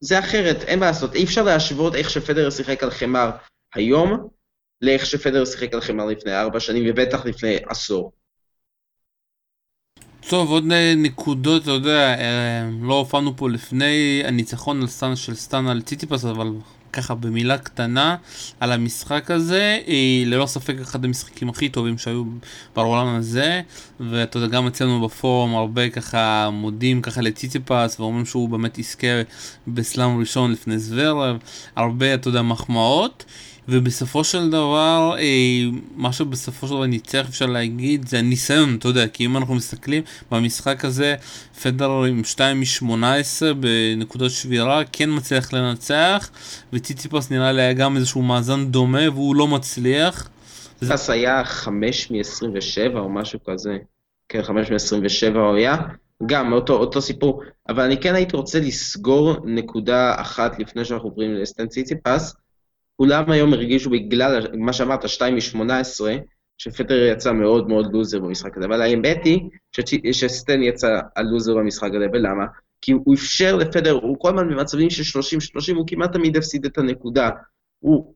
זה 0.00 0.18
אחרת, 0.18 0.62
אין 0.62 0.78
מה 0.78 0.86
לעשות. 0.86 1.14
אי 1.14 1.24
אפשר 1.24 1.42
להשוות 1.42 1.94
איך 1.94 2.10
שפדר 2.10 2.50
שיחק 2.50 2.82
על 2.82 2.90
חמר 2.90 3.30
היום, 3.74 4.28
לאיך 4.80 5.06
שפדר 5.06 5.44
שיחק 5.44 5.74
על 5.74 5.80
חמר 5.80 6.06
לפני 6.06 6.40
ארבע 6.40 6.60
שנים, 6.60 6.84
ובטח 6.88 7.26
לפני 7.26 7.56
עשור. 7.68 8.12
טוב, 10.28 10.50
עוד 10.50 10.72
אה, 10.72 10.94
נקודות, 10.96 11.62
אתה 11.62 11.70
יודע, 11.70 12.14
אה, 12.18 12.68
לא 12.82 12.94
הופענו 12.94 13.36
פה 13.36 13.50
לפני 13.50 14.22
הניצחון 14.24 14.80
על 14.80 14.86
סטן 14.86 15.16
של 15.16 15.34
סטן 15.34 15.66
על 15.66 15.82
ציטיפס, 15.82 16.24
אבל 16.24 16.52
ככה 16.92 17.14
במילה 17.14 17.58
קטנה 17.58 18.16
על 18.60 18.72
המשחק 18.72 19.30
הזה, 19.30 19.78
היא 19.86 20.26
ללא 20.26 20.46
ספק 20.46 20.74
אחד 20.82 21.04
המשחקים 21.04 21.48
הכי 21.48 21.68
טובים 21.68 21.98
שהיו 21.98 22.24
בעולם 22.76 23.06
הזה, 23.06 23.60
ואתה 24.00 24.36
יודע, 24.36 24.46
גם 24.46 24.66
אצלנו 24.66 25.08
בפורום 25.08 25.54
הרבה 25.54 25.90
ככה 25.90 26.50
מודים 26.52 27.02
ככה 27.02 27.20
לציטיפס 27.20 28.00
ואומרים 28.00 28.26
שהוא 28.26 28.48
באמת 28.48 28.78
יזכה 28.78 29.06
בסלאם 29.66 30.18
ראשון 30.20 30.52
לפני 30.52 30.78
זוורב, 30.78 31.36
הרבה, 31.76 32.14
אתה 32.14 32.28
יודע, 32.28 32.42
מחמאות. 32.42 33.24
ובסופו 33.68 34.24
של 34.24 34.50
דבר, 34.50 35.14
אה, 35.18 35.24
מה 35.96 36.12
שבסופו 36.12 36.66
של 36.66 36.74
דבר 36.74 36.86
ניצח 36.86 37.26
אפשר 37.28 37.46
להגיד 37.46 38.08
זה 38.08 38.18
הניסיון, 38.18 38.76
אתה 38.78 38.88
יודע, 38.88 39.08
כי 39.08 39.26
אם 39.26 39.36
אנחנו 39.36 39.54
מסתכלים 39.54 40.02
במשחק 40.30 40.84
הזה, 40.84 41.14
פדר 41.62 42.02
עם 42.02 42.24
2 42.24 42.60
מ-18 42.60 43.54
בנקודות 43.60 44.30
שבירה, 44.30 44.82
כן 44.92 45.10
מצליח 45.16 45.52
לנצח, 45.52 46.30
וציציפס 46.72 47.30
נראה 47.30 47.52
לי 47.52 47.62
היה 47.62 47.72
גם 47.72 47.96
איזשהו 47.96 48.22
מאזן 48.22 48.70
דומה 48.70 49.10
והוא 49.10 49.36
לא 49.36 49.48
מצליח. 49.48 50.28
ציציפס 50.78 51.10
היה 51.10 51.44
5 51.44 52.10
מ-27 52.10 52.98
או 52.98 53.08
משהו 53.08 53.38
כזה, 53.46 53.76
כן, 54.28 54.42
5 54.42 54.70
מ-27 54.70 55.38
הוא 55.38 55.56
היה. 55.56 55.76
גם 56.26 56.52
אותו, 56.52 56.72
אותו 56.72 57.02
סיפור, 57.02 57.42
אבל 57.68 57.82
אני 57.82 58.00
כן 58.00 58.14
הייתי 58.14 58.36
רוצה 58.36 58.60
לסגור 58.60 59.36
נקודה 59.44 60.14
אחת 60.16 60.58
לפני 60.58 60.84
שאנחנו 60.84 61.08
עוברים 61.08 61.34
לסטן 61.34 61.66
ציציפס, 61.66 62.34
כולם 62.96 63.30
היום 63.30 63.52
הרגישו 63.52 63.90
בגלל 63.90 64.46
מה 64.58 64.72
שאמרת, 64.72 65.08
2 65.08 65.34
מ-18, 65.34 66.00
שפטר 66.58 67.06
יצא 67.12 67.32
מאוד 67.32 67.68
מאוד 67.68 67.92
לוזר 67.92 68.20
במשחק 68.20 68.56
הזה, 68.56 68.66
אבל 68.66 68.82
האמת 68.82 69.24
היא 69.24 69.40
שסטן 70.12 70.62
יצא 70.62 71.00
הלוזר 71.16 71.54
במשחק 71.54 71.90
הזה, 71.94 72.06
ולמה? 72.12 72.44
כי 72.80 72.92
הוא 72.92 73.14
אפשר 73.14 73.56
לפדר, 73.56 73.92
הוא 73.92 74.16
כל 74.18 74.28
הזמן 74.28 74.48
במצבים 74.48 74.90
של 74.90 75.20
30-30, 75.72 75.76
הוא 75.76 75.86
כמעט 75.86 76.12
תמיד 76.12 76.36
הפסיד 76.36 76.64
את 76.64 76.78
הנקודה. 76.78 77.30
הוא 77.78 78.14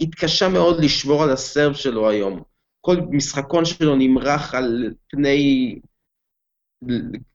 התקשה 0.00 0.48
מאוד 0.48 0.84
לשמור 0.84 1.22
על 1.22 1.30
הסרב 1.30 1.74
שלו 1.74 2.10
היום. 2.10 2.42
כל 2.80 2.96
משחקון 3.10 3.64
שלו 3.64 3.96
נמרח 3.96 4.54
על 4.54 4.90
פני, 5.08 5.78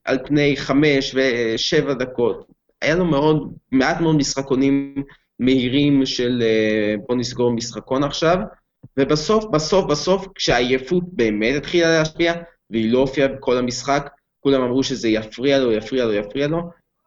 על 0.06 0.18
פני 0.26 0.58
חמש 0.58 1.16
ושבע 1.16 1.94
דקות. 1.94 2.48
היה 2.82 2.96
לו 2.96 3.06
מאוד, 3.06 3.54
מעט 3.72 4.02
מאוד 4.02 4.16
משחקונים 4.16 5.04
מהירים 5.42 6.06
של 6.06 6.42
אה, 6.42 6.96
בוא 7.08 7.16
נסגור 7.16 7.52
משחקון 7.52 8.04
עכשיו, 8.04 8.38
ובסוף, 8.98 9.46
בסוף, 9.46 9.86
בסוף, 9.86 10.28
כשהעייפות 10.36 11.04
באמת 11.08 11.56
התחילה 11.56 11.98
להשפיע, 11.98 12.34
והיא 12.70 12.92
לא 12.92 13.00
הופיעה 13.00 13.28
בכל 13.28 13.58
המשחק, 13.58 14.10
כולם 14.40 14.62
אמרו 14.62 14.84
שזה 14.84 15.10
יפריע 15.10 15.60
לו, 15.60 15.72
יפריע 15.72 16.06
לו, 16.06 16.14
יפריע 16.14 16.48
לו, 16.48 16.62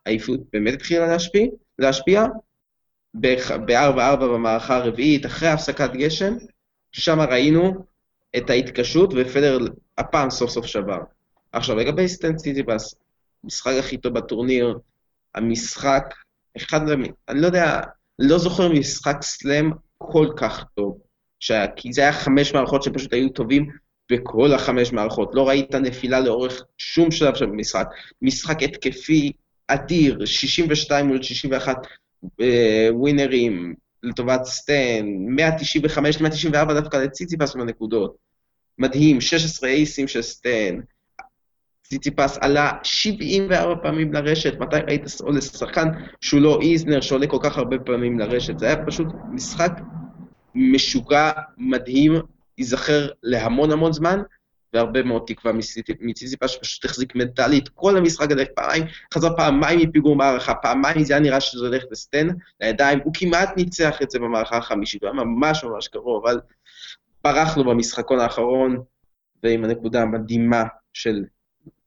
העייפות 0.06 0.40
באמת 0.52 0.74
התחילה 0.74 1.06
להשפיע, 1.06 1.46
להשפיע 1.78 2.24
ב-4-4 3.14 4.16
במערכה 4.16 4.76
הרביעית, 4.76 5.26
אחרי 5.26 5.48
הפסקת 5.48 5.90
גשם, 5.92 6.34
שם 6.92 7.20
ראינו 7.20 7.84
את 8.36 8.50
ההתקשות, 8.50 9.10
ופדר 9.16 9.58
הפעם 9.98 10.30
סוף 10.30 10.50
סוף 10.50 10.66
שבר. 10.66 10.98
עכשיו, 11.52 11.76
לגבי 11.76 12.08
סטן-ציציפס, 12.08 12.94
המשחק 13.44 13.72
הכי 13.78 13.96
טוב 13.96 14.14
בטורניר, 14.14 14.78
המשחק, 15.34 16.14
אחד, 16.56 16.80
אני 17.28 17.40
לא 17.40 17.46
יודע, 17.46 17.80
לא 18.18 18.38
זוכר 18.38 18.68
משחק 18.68 19.22
סלאם 19.22 19.70
כל 19.98 20.28
כך 20.36 20.64
טוב, 20.74 20.98
שהיה, 21.40 21.66
כי 21.76 21.92
זה 21.92 22.00
היה 22.00 22.12
חמש 22.12 22.54
מערכות 22.54 22.82
שפשוט 22.82 23.12
היו 23.12 23.28
טובים 23.28 23.70
בכל 24.12 24.52
החמש 24.52 24.92
מערכות. 24.92 25.30
לא 25.34 25.48
ראית 25.48 25.74
נפילה 25.74 26.20
לאורך 26.20 26.62
שום 26.78 27.10
שלב 27.10 27.34
של 27.34 27.44
המשחק. 27.44 27.86
משחק 28.22 28.62
התקפי 28.62 29.32
אדיר, 29.68 30.24
62 30.24 31.06
מול 31.06 31.22
61 31.22 31.86
אה, 32.40 32.88
ווינרים 32.92 33.74
לטובת 34.02 34.44
סטן, 34.44 35.06
195, 35.26 36.20
194 36.20 36.74
דווקא 36.80 36.96
לציציפס 36.96 37.54
בנקודות. 37.54 38.16
מדהים, 38.78 39.20
16 39.20 39.68
אייסים 39.68 40.08
של 40.08 40.22
סטן, 40.22 40.80
ציציפס 41.84 42.38
עלה 42.40 42.72
74 42.82 43.82
פעמים 43.82 44.12
לרשת, 44.12 44.58
מתי 44.58 44.76
ראית 44.76 45.02
עולה 45.20 45.40
שחקן 45.40 45.88
שהוא 46.20 46.40
לא 46.40 46.58
איזנר 46.62 47.00
שעולה 47.00 47.26
כל 47.26 47.38
כך 47.42 47.58
הרבה 47.58 47.78
פעמים 47.78 48.18
לרשת? 48.18 48.58
זה 48.58 48.66
היה 48.66 48.86
פשוט 48.86 49.06
משחק 49.30 49.72
משוגע, 50.54 51.30
מדהים, 51.58 52.12
ייזכר 52.58 53.08
להמון 53.22 53.70
המון 53.70 53.92
זמן, 53.92 54.22
והרבה 54.74 55.02
מאוד 55.02 55.22
תקווה 55.26 55.52
מציציפס 56.00 56.50
שפשוט 56.50 56.84
החזיק 56.84 57.14
מנטלית 57.14 57.68
כל 57.68 57.96
המשחק 57.96 58.30
הזה, 58.30 58.44
פעמיים, 58.54 58.84
חזר 59.14 59.36
פעמיים 59.36 59.80
מפיגור 59.88 60.16
מערכה, 60.16 60.54
פעמיים 60.54 61.04
זה 61.04 61.12
היה 61.14 61.20
נראה 61.20 61.40
שזה 61.40 61.66
הולך 61.66 61.84
לסטן 61.90 62.28
לידיים, 62.60 62.98
הוא 63.04 63.12
כמעט 63.16 63.56
ניצח 63.56 64.02
את 64.02 64.10
זה 64.10 64.18
במערכה 64.18 64.56
החמישית, 64.56 65.02
הוא 65.02 65.10
היה 65.10 65.24
ממש 65.24 65.64
ממש 65.64 65.88
קרוב, 65.88 66.26
אבל 66.26 66.40
ברח 67.24 67.56
לו 67.56 67.64
במשחקון 67.64 68.20
האחרון, 68.20 68.82
ועם 69.42 69.64
הנקודה 69.64 70.02
המדהימה 70.02 70.64
של 70.92 71.24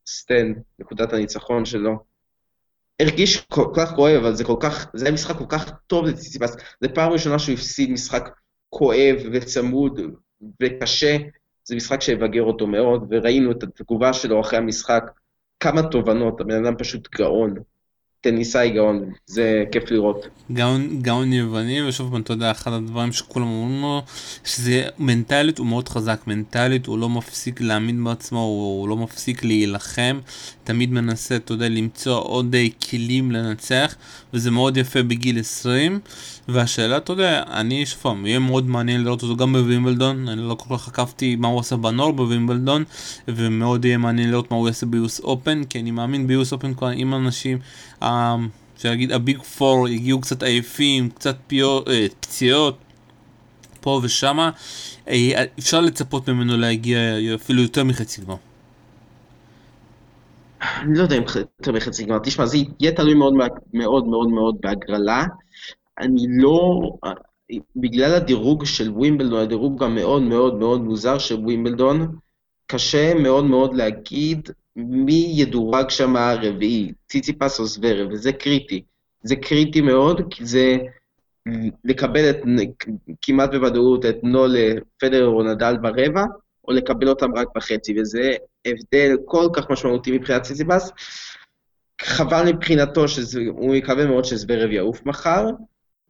סטן, 0.08 0.52
נקודת 0.78 1.12
הניצחון 1.12 1.64
שלו. 1.64 1.98
הרגיש 3.00 3.40
כל 3.40 3.66
כך 3.76 3.94
כואב, 3.94 4.16
אבל 4.16 4.34
זה 4.34 4.44
כל 4.44 4.56
כך, 4.60 4.90
זה 4.94 5.04
היה 5.04 5.14
משחק 5.14 5.36
כל 5.36 5.44
כך 5.48 5.70
טוב 5.86 6.06
לציציפס. 6.06 6.56
זו 6.80 6.88
פעם 6.94 7.12
ראשונה 7.12 7.38
שהוא 7.38 7.54
הפסיד 7.54 7.90
משחק 7.90 8.28
כואב 8.70 9.16
וצמוד 9.32 10.00
וקשה. 10.62 11.16
זה 11.64 11.76
משחק 11.76 12.00
שיבגר 12.00 12.42
אותו 12.42 12.66
מאוד, 12.66 13.06
וראינו 13.10 13.50
את 13.50 13.62
התגובה 13.62 14.12
שלו 14.12 14.40
אחרי 14.40 14.58
המשחק. 14.58 15.02
כמה 15.60 15.82
תובנות, 15.82 16.40
הבן 16.40 16.64
אדם 16.64 16.76
פשוט 16.78 17.08
גאון. 17.14 17.54
טניסאי 18.20 18.70
גאון, 18.70 19.10
זה 19.26 19.64
כיף 19.72 19.90
לראות. 19.90 20.26
גאון, 20.52 21.02
גאון 21.02 21.32
יווני, 21.32 21.82
ושוב 21.82 22.10
פעם, 22.10 22.20
אתה 22.20 22.32
יודע, 22.32 22.50
אחד 22.50 22.72
הדברים 22.72 23.12
שכולם 23.12 23.46
אומרים 23.46 23.82
לו, 23.82 24.02
שזה 24.44 24.82
מנטלית 24.98 25.58
הוא 25.58 25.66
מאוד 25.66 25.88
חזק, 25.88 26.20
מנטלית 26.26 26.86
הוא 26.86 26.98
לא 26.98 27.08
מפסיק 27.08 27.60
להאמין 27.60 28.04
בעצמו, 28.04 28.38
הוא, 28.38 28.80
הוא 28.80 28.88
לא 28.88 28.96
מפסיק 28.96 29.44
להילחם, 29.44 30.18
תמיד 30.64 30.92
מנסה, 30.92 31.36
אתה 31.36 31.52
יודע, 31.52 31.68
למצוא 31.68 32.18
עוד 32.20 32.54
אה, 32.54 32.66
כלים 32.90 33.32
לנצח, 33.32 33.94
וזה 34.34 34.50
מאוד 34.50 34.76
יפה 34.76 35.02
בגיל 35.02 35.40
20, 35.40 36.00
והשאלה, 36.48 36.96
אתה 36.96 37.12
יודע, 37.12 37.42
אני 37.50 37.86
שוב 37.86 38.00
פעם, 38.02 38.26
יהיה 38.26 38.38
מאוד 38.38 38.68
מעניין 38.68 39.04
לראות 39.04 39.22
אותו 39.22 39.36
גם 39.36 39.52
בווימבלדון, 39.52 40.28
אני 40.28 40.48
לא 40.48 40.54
כל 40.54 40.76
כך 40.76 40.88
עקבתי 40.88 41.36
מה 41.36 41.48
הוא 41.48 41.60
עשה 41.60 41.76
בנור 41.76 42.12
בווימבלדון, 42.12 42.84
ומאוד 43.28 43.84
יהיה 43.84 43.98
מעניין 43.98 44.30
לראות 44.30 44.50
מה 44.50 44.56
הוא 44.56 44.68
יעשה 44.68 44.86
ביוס 44.86 45.20
אופן, 45.20 45.64
כי 45.64 45.80
אני 45.80 45.90
מאמין 45.90 46.26
ביוס 46.26 46.52
אופן 46.52 46.74
כבר 46.74 46.88
עם 46.88 47.14
אנשים, 47.14 47.58
אפשר 47.98 48.88
להגיד 48.88 49.12
הביג 49.12 49.42
פור 49.42 49.86
הגיעו 49.86 50.20
קצת 50.20 50.42
עייפים, 50.42 51.10
קצת 51.10 51.36
פיו, 51.46 51.80
אה, 51.88 52.06
פציעות 52.20 52.78
פה 53.80 54.00
ושמה, 54.02 54.50
אה, 55.08 55.44
אפשר 55.58 55.80
לצפות 55.80 56.28
ממנו 56.28 56.56
להגיע 56.56 56.98
אפילו 57.34 57.62
יותר 57.62 57.84
מחצי 57.84 58.22
גמר. 58.22 58.36
אני 60.62 60.98
לא 60.98 61.02
יודע 61.02 61.16
אם 61.16 61.22
יותר 61.58 61.72
מחצי 61.72 62.04
גמר, 62.04 62.18
תשמע, 62.18 62.46
זה 62.46 62.58
יהיה 62.80 62.92
תלוי 62.92 63.14
מאוד 63.14 63.34
מאוד 63.72 64.06
מאוד 64.06 64.28
מאוד 64.28 64.56
בהגרלה. 64.60 65.24
אני 65.98 66.26
לא, 66.28 66.80
בגלל 67.76 68.14
הדירוג 68.14 68.64
של 68.64 68.90
ווימבלדון, 68.90 69.40
הדירוג 69.40 69.82
המאוד 69.82 70.22
מאוד 70.22 70.54
מאוד 70.54 70.80
מוזר 70.80 71.18
של 71.18 71.34
ווימבלדון, 71.34 72.16
קשה 72.66 73.14
מאוד 73.14 73.44
מאוד 73.44 73.74
להגיד 73.74 74.50
מי 74.78 75.32
ידורג 75.36 75.90
שם 75.90 76.16
הרביעי, 76.16 76.92
ציציפס 77.08 77.60
או 77.60 77.66
זוורב, 77.66 78.08
וזה 78.12 78.32
קריטי. 78.32 78.82
זה 79.22 79.36
קריטי 79.36 79.80
מאוד, 79.80 80.20
כי 80.30 80.46
זה 80.46 80.76
לקבל 81.84 82.30
את, 82.30 82.36
כמעט 83.22 83.50
בוודאות 83.50 84.06
את 84.06 84.16
נולה, 84.22 84.72
פדר 84.98 85.26
או 85.26 85.42
נדל 85.42 85.76
ברבע, 85.76 86.24
או 86.68 86.72
לקבל 86.72 87.08
אותם 87.08 87.34
רק 87.36 87.48
בחצי, 87.56 88.00
וזה 88.00 88.30
הבדל 88.64 89.16
כל 89.24 89.48
כך 89.52 89.70
משמעותי 89.70 90.12
מבחינת 90.12 90.42
ציציפס. 90.42 90.90
חבל 92.00 92.52
מבחינתו, 92.52 93.08
שהוא 93.08 93.76
מקווה 93.76 94.06
מאוד 94.06 94.24
שזוורב 94.24 94.70
יעוף 94.70 95.06
מחר, 95.06 95.46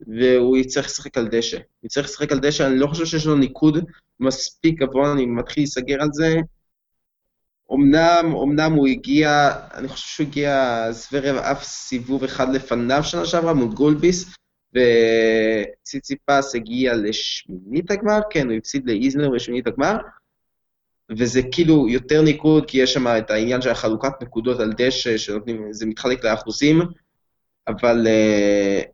והוא 0.07 0.57
יצטרך 0.57 0.85
לשחק 0.85 1.17
על 1.17 1.27
דשא. 1.27 1.57
הוא 1.57 1.85
יצטרך 1.85 2.05
לשחק 2.05 2.31
על 2.31 2.39
דשא, 2.39 2.67
אני 2.67 2.79
לא 2.79 2.87
חושב 2.87 3.05
שיש 3.05 3.25
לו 3.25 3.35
ניקוד 3.35 3.85
מספיק 4.19 4.79
גבוה, 4.79 5.11
אני 5.11 5.25
מתחיל 5.25 5.63
להיסגר 5.63 6.01
על 6.01 6.09
זה. 6.11 6.35
אמנם, 7.73 8.35
אמנם 8.43 8.73
הוא 8.73 8.87
הגיע, 8.87 9.51
אני 9.73 9.87
חושב 9.87 10.07
שהוא 10.07 10.27
הגיע 10.27 10.85
זוורב 10.91 11.35
אף 11.35 11.63
סיבוב 11.63 12.23
אחד 12.23 12.55
לפניו 12.55 13.03
שנה 13.03 13.25
שעברה 13.25 13.53
מול 13.53 13.73
גולביס, 13.73 14.35
וציציפס 14.73 16.55
הגיע 16.55 16.93
לשמינית 16.95 17.91
הגמר, 17.91 18.19
כן, 18.29 18.47
הוא 18.47 18.57
הפסיד 18.57 18.89
לאיזנר 18.89 19.29
בשמינית 19.29 19.67
הגמר, 19.67 19.97
וזה 21.17 21.41
כאילו 21.51 21.89
יותר 21.89 22.21
ניקוד, 22.21 22.65
כי 22.65 22.77
יש 22.77 22.93
שם 22.93 23.07
את 23.07 23.31
העניין 23.31 23.61
של 23.61 23.69
החלוקת 23.69 24.21
נקודות 24.21 24.59
על 24.59 24.73
דשא, 24.77 25.17
שנותנים, 25.17 25.73
זה 25.73 25.85
מתחלק 25.85 26.23
לאחוזים, 26.23 26.81
אבל 27.67 28.07
uh, 28.07 28.85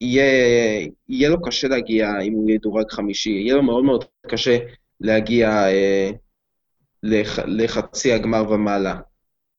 יהיה, 0.00 0.88
יהיה 1.08 1.28
לו 1.28 1.42
קשה 1.42 1.68
להגיע 1.68 2.20
אם 2.20 2.32
הוא 2.32 2.48
יהיה 2.48 2.58
דורג 2.62 2.90
חמישי, 2.90 3.30
יהיה 3.30 3.54
לו 3.54 3.62
מאוד 3.62 3.84
מאוד 3.84 4.04
קשה 4.26 4.58
להגיע 5.00 5.66
uh, 5.68 6.16
לח, 7.02 7.38
לחצי 7.38 8.12
הגמר 8.12 8.50
ומעלה. 8.50 8.94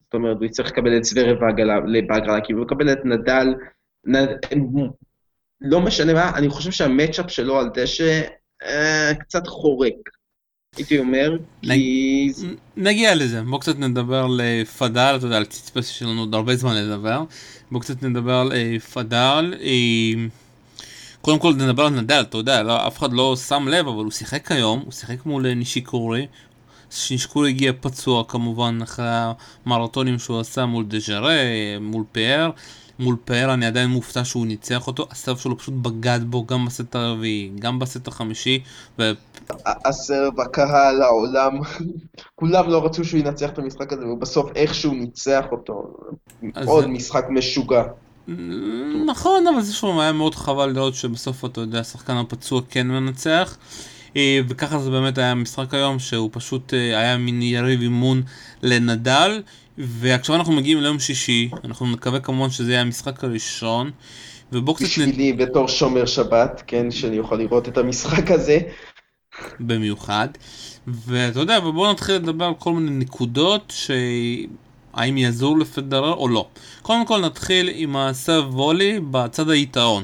זאת 0.03 0.13
אומרת, 0.13 0.37
הוא 0.37 0.45
יצטרך 0.45 0.67
לקבל 0.67 0.97
את 0.97 1.03
זוורב 1.03 1.37
בהגרלה, 2.07 2.41
כי 2.43 2.53
הוא 2.53 2.61
מקבל 2.61 2.91
את 2.91 3.05
נדל, 3.05 3.47
נד... 4.05 4.29
לא 5.61 5.81
משנה 5.81 6.13
מה, 6.13 6.31
אני 6.35 6.49
חושב 6.49 6.71
שהמצ'אפ 6.71 7.31
שלו 7.31 7.59
על 7.59 7.69
דשא 7.73 8.21
אה, 8.63 9.11
קצת 9.19 9.47
חורק. 9.47 9.93
הייתי 10.75 10.99
אומר, 10.99 11.37
כי... 11.61 12.31
נגיע 12.77 13.15
לזה, 13.15 13.41
בואו 13.41 13.59
קצת 13.59 13.79
נדבר 13.79 14.27
לפדל, 14.27 15.13
אתה 15.17 15.25
יודע, 15.25 15.37
על 15.37 15.45
ציצפס 15.45 15.89
יש 15.91 16.03
לנו 16.03 16.19
עוד 16.19 16.35
הרבה 16.35 16.55
זמן 16.55 16.75
לדבר. 16.75 17.23
בואו 17.71 17.81
קצת 17.81 18.03
נדבר 18.03 18.33
על 18.33 18.79
פדל. 18.79 19.53
קודם 21.21 21.39
כל 21.39 21.53
נדבר 21.53 21.83
על 21.83 21.93
נדל, 21.93 22.21
אתה 22.29 22.37
יודע, 22.37 22.63
לא, 22.63 22.87
אף 22.87 22.97
אחד 22.97 23.13
לא 23.13 23.35
שם 23.35 23.67
לב, 23.67 23.87
אבל 23.87 24.03
הוא 24.03 24.11
שיחק 24.11 24.51
היום, 24.51 24.79
הוא 24.79 24.91
שיחק 24.91 25.25
מול 25.25 25.53
נישיקורי. 25.53 26.27
נישיקורי 27.11 27.49
הגיע 27.49 27.71
פצוע 27.81 28.23
כמובן 28.27 28.79
אחרי 28.83 29.05
המרתונים 29.65 30.19
שהוא 30.19 30.39
עשה 30.39 30.65
מול 30.65 30.85
דז'רה, 30.85 31.37
מול 31.81 32.03
פאר. 32.11 32.49
מול 32.99 33.15
פאר 33.25 33.53
אני 33.53 33.65
עדיין 33.65 33.89
מופתע 33.89 34.25
שהוא 34.25 34.45
ניצח 34.45 34.87
אותו, 34.87 35.07
ה 35.11 35.15
serve 35.15 35.37
שלו 35.37 35.57
פשוט 35.57 35.73
בגד 35.73 36.19
בו 36.23 36.45
גם 36.45 36.65
בסט 36.65 36.95
הרביעי, 36.95 37.51
גם 37.59 37.79
בסט 37.79 38.07
החמישי. 38.07 38.63
ו... 38.99 39.11
ה 39.65 39.76
serve, 39.76 40.39
הקהל, 40.39 41.01
העולם, 41.01 41.51
כולם 42.35 42.69
לא 42.69 42.85
רצו 42.85 43.03
שהוא 43.03 43.19
ינצח 43.19 43.49
את 43.49 43.59
המשחק 43.59 43.93
הזה, 43.93 44.07
ובסוף 44.07 44.49
איכשהו 44.55 44.93
ניצח 44.93 45.45
אותו. 45.51 45.93
עוד 46.65 46.87
משחק 46.87 47.25
משוגע. 47.29 47.83
נכון, 49.05 49.47
אבל 49.47 49.61
זה 49.61 49.73
שוב 49.73 49.99
היה 49.99 50.11
מאוד 50.11 50.35
חבל 50.35 50.69
לראות 50.69 50.95
שבסוף 50.95 51.45
אתה 51.45 51.61
יודע, 51.61 51.79
השחקן 51.79 52.13
הפצוע 52.13 52.61
כן 52.69 52.87
מנצח. 52.87 53.57
אה, 54.17 54.39
וככה 54.47 54.79
זה 54.79 54.89
באמת 54.89 55.17
היה 55.17 55.35
משחק 55.35 55.73
היום, 55.73 55.99
שהוא 55.99 56.29
פשוט 56.33 56.73
אה, 56.73 56.99
היה 56.99 57.17
מין 57.17 57.41
יריב 57.41 57.81
אימון 57.81 58.21
לנדל. 58.63 59.41
ועכשיו 59.77 60.35
אנחנו 60.35 60.53
מגיעים 60.53 60.81
ליום 60.81 60.99
שישי, 60.99 61.49
אנחנו 61.63 61.85
מקווה 61.85 62.19
כמובן 62.19 62.49
שזה 62.49 62.71
יהיה 62.71 62.81
המשחק 62.81 63.23
הראשון. 63.23 63.91
ובואו 64.51 64.75
קצת... 64.75 64.85
בשבילי 64.85 65.31
נ... 65.31 65.37
בתור 65.37 65.67
שומר 65.67 66.05
שבת, 66.05 66.63
כן, 66.67 66.91
שאני 66.91 67.19
אוכל 67.19 67.35
לראות 67.35 67.67
את 67.67 67.77
המשחק 67.77 68.31
הזה. 68.31 68.59
במיוחד. 69.59 70.27
ואתה 70.87 71.39
יודע, 71.39 71.59
ובואו 71.65 71.91
נתחיל 71.91 72.15
לדבר 72.15 72.45
על 72.45 72.53
כל 72.53 72.73
מיני 72.73 72.91
נקודות, 72.91 73.73
שהאם 73.75 75.17
יעזור 75.17 75.59
לפדרר 75.59 76.13
או 76.13 76.27
לא. 76.27 76.47
קודם 76.81 77.05
כל 77.05 77.21
נתחיל 77.21 77.69
עם 77.73 77.95
ה 77.95 78.05
serve 78.05 78.55
volley 78.55 78.99
בצד 79.11 79.49
היתרון. 79.49 80.03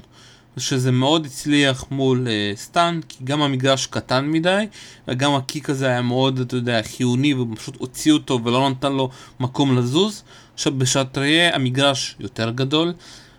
שזה 0.58 0.92
מאוד 0.92 1.26
הצליח 1.26 1.86
מול 1.92 2.28
אה, 2.28 2.58
סטאן, 2.58 3.00
כי 3.10 3.18
גם 3.24 3.42
המגרש 3.42 3.86
קטן 3.86 4.26
מדי, 4.26 4.66
וגם 5.08 5.36
ה 5.36 5.42
kick 5.42 5.70
הזה 5.70 5.88
היה 5.88 6.02
מאוד, 6.02 6.40
אתה 6.40 6.56
יודע, 6.56 6.82
חיוני, 6.84 7.34
ופשוט 7.34 7.76
הוציא 7.78 8.12
אותו 8.12 8.40
ולא 8.44 8.70
נתן 8.70 8.94
לו 8.94 9.10
מקום 9.40 9.78
לזוז. 9.78 10.24
עכשיו 10.54 10.74
בשטריה 10.78 11.56
המגרש 11.56 12.16
יותר 12.20 12.50
גדול, 12.50 12.94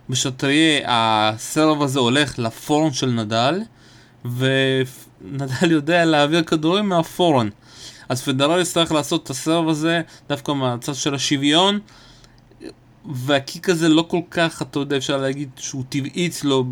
בשטריה 0.09 0.81
ה 0.87 1.03
serve 1.03 1.83
הזה 1.83 1.99
הולך 1.99 2.39
ל 2.39 2.45
forehand 2.45 2.93
של 2.93 3.11
נדל, 3.11 3.61
ונדל 4.25 5.71
יודע 5.71 6.05
להעביר 6.05 6.43
כדורים 6.43 6.89
מה 6.89 7.00
forehand. 7.00 7.49
אז 8.09 8.23
פדרל 8.23 8.61
יצטרך 8.61 8.93
לעשות 8.93 9.25
את 9.25 9.31
ה 9.31 9.37
serve 9.37 9.69
הזה 9.69 10.01
דווקא 10.29 10.53
מהצד 10.53 10.95
של 10.95 11.15
השוויון. 11.15 11.79
וה 13.15 13.33
kick 13.33 13.69
הזה 13.69 13.89
לא 13.89 14.05
כל 14.09 14.21
כך, 14.31 14.63
אתה 14.63 14.79
יודע, 14.79 14.97
אפשר 14.97 15.17
להגיד 15.17 15.49
שהוא 15.57 15.85
טבעי 15.89 16.27
אצלו 16.27 16.65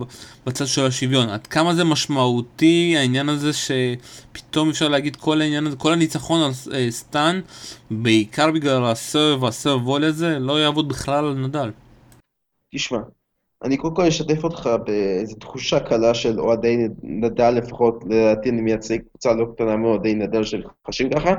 בצד 0.47 0.67
של 0.67 0.85
השוויון. 0.85 1.29
עד 1.29 1.47
כמה 1.47 1.75
זה 1.75 1.85
משמעותי 1.85 2.95
העניין 2.97 3.29
הזה 3.29 3.51
שפתאום 3.53 4.69
אפשר 4.69 4.89
להגיד 4.89 5.17
כל 5.17 5.41
העניין 5.41 5.67
הזה, 5.67 5.77
כל 5.77 5.93
הניצחון 5.93 6.41
על 6.43 6.51
אה, 6.75 6.87
סטאן, 6.91 7.41
בעיקר 7.91 8.51
בגלל 8.51 8.85
ה 8.85 8.94
serve 8.94 9.43
וה 9.43 9.56
serve 9.56 9.89
volley 9.89 10.07
הזה, 10.07 10.39
לא 10.39 10.61
יעבוד 10.61 10.89
בכלל 10.89 11.25
על 11.25 11.35
נדל. 11.35 11.71
תשמע, 12.75 12.99
אני 13.65 13.77
קודם 13.77 13.95
כל 13.95 14.03
אשתף 14.03 14.45
אותך 14.45 14.71
באיזו 14.87 15.37
תחושה 15.37 15.81
קלה 15.81 16.15
של 16.15 16.41
אוהדי 16.41 16.77
נדל, 17.03 17.51
לפחות 17.51 18.05
לדעתי 18.07 18.51
אני 18.51 18.61
מייצג 18.61 18.99
קבוצה 19.11 19.33
לא 19.33 19.47
קטנה 19.55 19.77
מאוהדי 19.77 20.15
נדל 20.15 20.43
שחשים 20.45 21.11
ככה. 21.11 21.35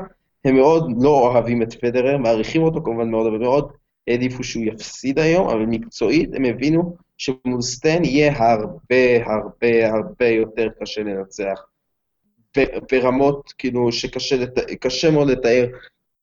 הם 0.45 0.56
מאוד 0.56 0.91
לא 1.02 1.10
אוהבים 1.10 1.62
את 1.62 1.74
פדרר, 1.74 2.17
מעריכים 2.17 2.63
אותו 2.63 2.82
כמובן 2.84 3.10
מאוד, 3.10 3.28
אבל 3.28 3.38
מאוד 3.38 3.72
העדיפו 4.08 4.43
שהוא 4.43 4.63
יפסיד 4.65 5.20
היום, 5.20 5.50
אבל 5.50 5.65
מקצועית 5.65 6.30
הם 6.34 6.46
הבינו 6.46 6.96
שמול 7.17 7.62
סטן 7.62 8.04
יהיה 8.04 8.34
הרבה 8.38 9.26
הרבה 9.26 9.93
הרבה 9.93 10.28
יותר 10.28 10.67
קשה 10.82 11.02
לנצח. 11.02 11.60
ברמות, 12.91 13.54
כאילו, 13.58 13.91
שקשה 13.91 14.38
לת... 14.38 14.54
מאוד 15.13 15.30
לתאר 15.30 15.65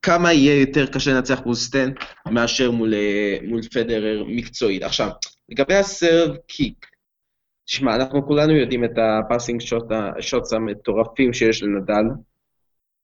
כמה 0.02 0.32
יהיה 0.32 0.60
יותר 0.60 0.86
קשה 0.86 1.10
לנצח 1.14 1.40
מול 1.46 1.54
סטן 1.54 1.90
מאשר 2.30 2.70
מול, 2.70 2.94
אה, 2.94 3.38
מול 3.42 3.62
פדרר 3.62 4.24
מקצועית. 4.26 4.82
עכשיו, 4.82 5.08
לגבי 5.48 5.74
ה 5.74 5.85
serve 5.85 6.36
kick, 6.46 6.86
תשמע, 7.64 7.94
אנחנו 7.94 8.26
כולנו 8.26 8.52
יודעים 8.52 8.84
את 8.84 8.90
ה 8.98 9.06
passing 9.06 9.60
שוטס 10.20 10.52
המטורפים 10.52 11.32
שיש 11.32 11.62
לנדל. 11.62 12.04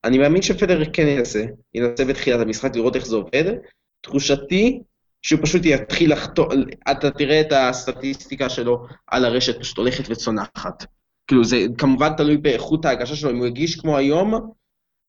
אני 0.05 0.19
מאמין 0.19 0.43
שפדרר 0.43 0.85
כן 0.93 1.07
ינסה, 1.07 1.45
ינסה 1.75 2.05
בתחילת 2.05 2.41
המשחק 2.41 2.77
לראות 2.77 2.97
איך 2.97 3.07
זה 3.07 3.17
עובד, 3.17 3.55
תחושתי 4.01 4.83
שהוא 5.23 5.41
פשוט 5.43 5.63
יתחיל 5.65 6.13
לחתור, 6.13 6.47
אתה 6.91 7.11
תראה 7.11 7.41
את 7.41 7.53
הסטטיסטיקה 7.53 8.49
שלו 8.49 8.87
על 9.07 9.25
הרשת 9.25 9.61
פשוט 9.61 9.79
הולכת 9.79 10.05
וצונחת. 10.11 10.87
כאילו 11.27 11.45
זה 11.45 11.67
כמובן 11.79 12.17
תלוי 12.17 12.37
באיכות 12.37 12.85
ההגשה 12.85 13.17
שלו, 13.17 13.31
אם 13.31 13.37
הוא 13.37 13.47
הגיש 13.47 13.81
כמו 13.81 13.97
היום, 13.97 14.51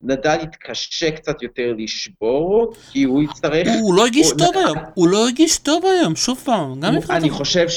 נדל 0.04 0.38
יתקשה 0.44 1.12
קצת 1.12 1.44
יותר 1.44 1.74
לשבור, 1.78 2.74
כי 2.92 3.04
הוא 3.04 3.24
יצטרך... 3.24 3.68
הוא 3.82 3.96
לא 3.96 4.06
הגיש 4.06 4.30
טוב 4.38 4.58
היום, 4.66 4.78
הוא 4.94 5.08
לא 5.08 5.28
הגיש 5.28 5.58
טוב 5.58 5.86
היום, 5.86 6.16
שוב 6.16 6.42
פעם, 6.46 6.80
גם 6.80 6.96
מבחינת... 6.96 7.24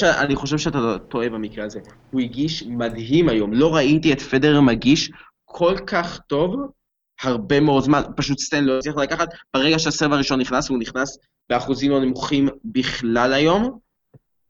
אני 0.01 0.35
חושב 0.35 0.57
שאתה 0.57 0.97
טועה 1.09 1.29
במקרה 1.29 1.65
הזה. 1.65 1.79
הוא 2.11 2.21
הגיש 2.21 2.63
מדהים 2.63 3.29
היום, 3.29 3.53
לא 3.53 3.75
ראיתי 3.75 4.13
את 4.13 4.21
פדרר 4.21 4.61
מגיש 4.61 5.11
כל 5.45 5.75
כך 5.87 6.19
טוב 6.27 6.55
הרבה 7.21 7.59
מאוד 7.59 7.83
זמן, 7.83 8.01
פשוט 8.15 8.39
סטן 8.39 8.63
לא 8.63 8.77
הצליח 8.77 8.95
לקחת, 8.95 9.29
ברגע 9.53 9.79
שהסרב 9.79 10.13
הראשון 10.13 10.41
נכנס, 10.41 10.69
הוא 10.69 10.79
נכנס 10.79 11.17
באחוזים 11.49 11.91
לא 11.91 12.01
נמוכים 12.01 12.49
בכלל 12.65 13.33
היום. 13.33 13.79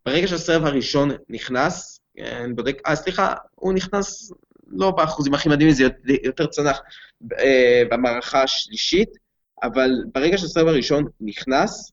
ברגע 0.05 0.27
שהסרב 0.27 0.65
הראשון 0.65 1.11
נכנס, 1.29 1.99
אני 2.17 2.53
בודק, 2.53 2.81
אה 2.85 2.95
סליחה, 2.95 3.33
הוא 3.55 3.73
נכנס 3.73 4.31
לא 4.67 4.91
באחוזים 4.91 5.33
הכי 5.33 5.49
מדהימים, 5.49 5.75
זה 5.75 5.83
יותר 6.23 6.47
צנח 6.47 6.81
אה, 7.39 7.83
במערכה 7.91 8.43
השלישית, 8.43 9.09
אבל 9.63 9.89
ברגע 10.13 10.37
שהסרב 10.37 10.67
הראשון 10.67 11.05
נכנס, 11.21 11.91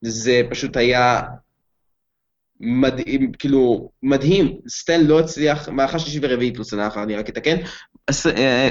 זה 0.00 0.42
פשוט 0.50 0.76
היה 0.76 1.22
מדהים, 2.60 3.32
כאילו, 3.32 3.90
מדהים, 4.02 4.58
סטן 4.68 5.00
לא 5.00 5.20
הצליח, 5.20 5.68
מערכה 5.68 5.98
שלישית 5.98 6.22
ורביעית 6.24 6.58
לא 6.58 6.64
צנח, 6.64 6.96
אני 6.96 7.16
רק 7.16 7.28
אתקן, 7.28 7.56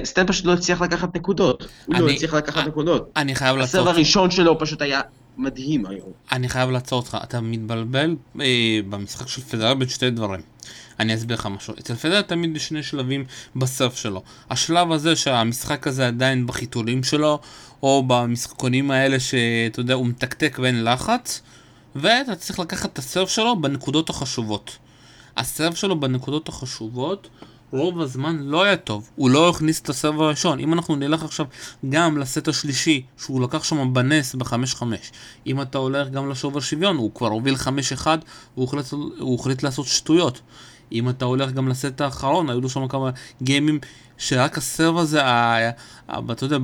סטן 0.04 0.28
פשוט 0.28 0.45
לא 0.45 0.54
הצליח 0.54 0.82
לקחת 0.82 1.15
נקודות. 1.15 1.67
הוא 1.86 1.95
לא 1.95 2.10
הצליח 2.10 2.34
לקחת 2.34 2.67
נקודות. 2.67 3.10
אני 3.15 3.36
חייב 3.36 3.58
לעצור 3.58 3.80
אותך. 3.80 3.89
הסרב 3.89 3.95
הראשון 3.95 4.32
שלו 4.32 4.60
פשוט 4.60 4.82
היה 4.82 5.02
מדהים 5.38 5.86
היום. 5.86 6.12
אני 6.32 6.50
חייב 6.50 6.69
לעצור 6.69 7.00
אותך, 7.00 7.17
אתה 7.23 7.41
מתבלבל 7.41 8.15
אה, 8.41 8.80
במשחק 8.89 9.28
של 9.28 9.41
פדרל 9.41 9.73
בין 9.73 9.89
שתי 9.89 10.10
דברים. 10.10 10.41
אני 11.00 11.15
אסביר 11.15 11.38
לך 11.38 11.45
משהו. 11.45 11.73
אצל 11.80 11.95
פדרל 11.95 12.21
תמיד 12.21 12.56
יש 12.56 12.67
שני 12.67 12.84
שלבים 12.84 13.26
בסרף 13.56 13.95
שלו. 13.95 14.23
השלב 14.50 14.91
הזה 14.91 15.15
שהמשחק 15.15 15.88
הזה 15.88 16.08
עדיין 16.08 16.47
בחיתולים 16.47 17.04
שלו, 17.04 17.39
או 17.84 18.04
במשחקונים 18.08 18.91
האלה 18.91 19.19
שאתה 19.19 19.80
יודע, 19.80 19.93
הוא 19.93 20.06
מתקתק 20.06 20.60
ואין 20.62 20.84
לחץ, 20.84 21.41
ואתה 21.95 22.36
צריך 22.36 22.60
לקחת 22.60 22.93
את 22.93 22.97
הסרף 22.97 23.30
שלו 23.30 23.62
בנקודות 23.62 24.10
החשובות. 24.10 24.78
הסרף 25.38 25.76
שלו 25.76 26.00
בנקודות 26.00 26.50
החשובות 26.50 27.30
רוב 27.71 28.01
הזמן 28.01 28.38
לא 28.39 28.63
היה 28.63 28.77
טוב, 28.77 29.10
הוא 29.15 29.30
לא 29.30 29.49
הכניס 29.49 29.82
את 29.82 29.89
הסרב 29.89 30.21
הראשון. 30.21 30.60
אם 30.60 30.73
אנחנו 30.73 30.95
נלך 30.95 31.23
עכשיו 31.23 31.45
גם 31.89 32.17
לסט 32.17 32.47
השלישי, 32.47 33.03
שהוא 33.17 33.41
לקח 33.41 33.63
שם 33.63 33.93
בנס 33.93 34.36
ב-5-5, 34.36 34.84
אם 35.47 35.62
אתה 35.62 35.77
הולך 35.77 36.10
גם 36.10 36.30
לשובר 36.30 36.60
שוויון, 36.60 36.97
הוא 36.97 37.12
כבר 37.13 37.27
הוביל 37.27 37.56
5-1, 37.56 38.08
הוא 38.56 38.65
החליט, 38.65 38.86
הוא 39.19 39.39
החליט 39.39 39.63
לעשות 39.63 39.86
שטויות. 39.86 40.41
אם 40.91 41.10
אתה 41.10 41.25
הולך 41.25 41.51
גם 41.51 41.67
לסט 41.67 42.01
האחרון, 42.01 42.49
היו 42.49 42.62
לו 42.62 42.69
שם 42.69 42.88
כמה 42.88 43.10
גיימים 43.41 43.80
שרק 44.17 44.58
הסרב 44.58 44.97
הזה, 44.97 45.21
אתה 46.32 46.45
יודע, 46.45 46.58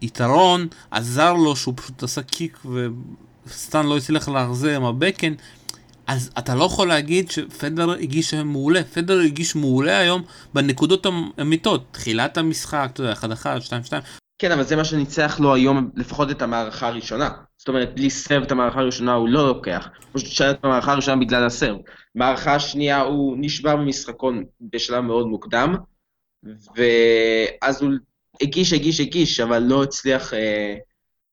ביתרון, 0.00 0.66
עזר 0.90 1.32
לו 1.32 1.56
שהוא 1.56 1.74
פשוט 1.76 2.02
עשה 2.02 2.22
קיק 2.22 2.58
וסטן 3.46 3.86
לא 3.86 3.96
הצליח 3.96 4.28
להחזיר 4.28 4.76
עם 4.76 4.84
הבקן. 4.84 5.32
אז 6.12 6.30
אתה 6.38 6.54
לא 6.54 6.64
יכול 6.64 6.88
להגיד 6.88 7.30
שפדר 7.30 7.90
הגיש 7.90 8.34
היום 8.34 8.48
מעולה, 8.48 8.84
פדר 8.84 9.20
הגיש 9.20 9.56
מעולה 9.56 9.98
היום 9.98 10.22
בנקודות 10.54 11.06
האמיתות, 11.38 11.84
תחילת 11.90 12.36
המשחק, 12.36 12.90
אתה 12.92 13.02
יודע, 13.02 13.12
1-1, 13.12 13.16
2-2. 13.88 13.92
כן, 14.38 14.52
אבל 14.52 14.62
זה 14.62 14.76
מה 14.76 14.84
שניצח 14.84 15.40
לו 15.40 15.54
היום, 15.54 15.90
לפחות 15.96 16.30
את 16.30 16.42
המערכה 16.42 16.86
הראשונה. 16.88 17.30
זאת 17.58 17.68
אומרת, 17.68 17.94
בלי 17.94 18.10
סרב 18.10 18.42
את 18.42 18.52
המערכה 18.52 18.80
הראשונה 18.80 19.14
הוא 19.14 19.28
לא 19.28 19.48
לוקח. 19.48 19.88
הוא 20.12 20.20
פשוט 20.20 20.28
שאל 20.28 20.50
את 20.50 20.64
המערכה 20.64 20.92
הראשונה 20.92 21.16
בגלל 21.16 21.46
הסרב. 21.46 21.76
מערכה 22.14 22.54
השנייה 22.54 23.00
הוא 23.00 23.36
נשבר 23.40 23.76
במשחקון 23.76 24.44
בשלב 24.60 25.00
מאוד 25.00 25.26
מוקדם, 25.26 25.74
ואז 26.76 27.82
הוא 27.82 27.90
הגיש, 28.42 28.72
הגיש, 28.72 29.00
הגיש, 29.00 29.40
אבל 29.40 29.58
לא 29.58 29.82
הצליח, 29.82 30.34
אה, 30.34 30.74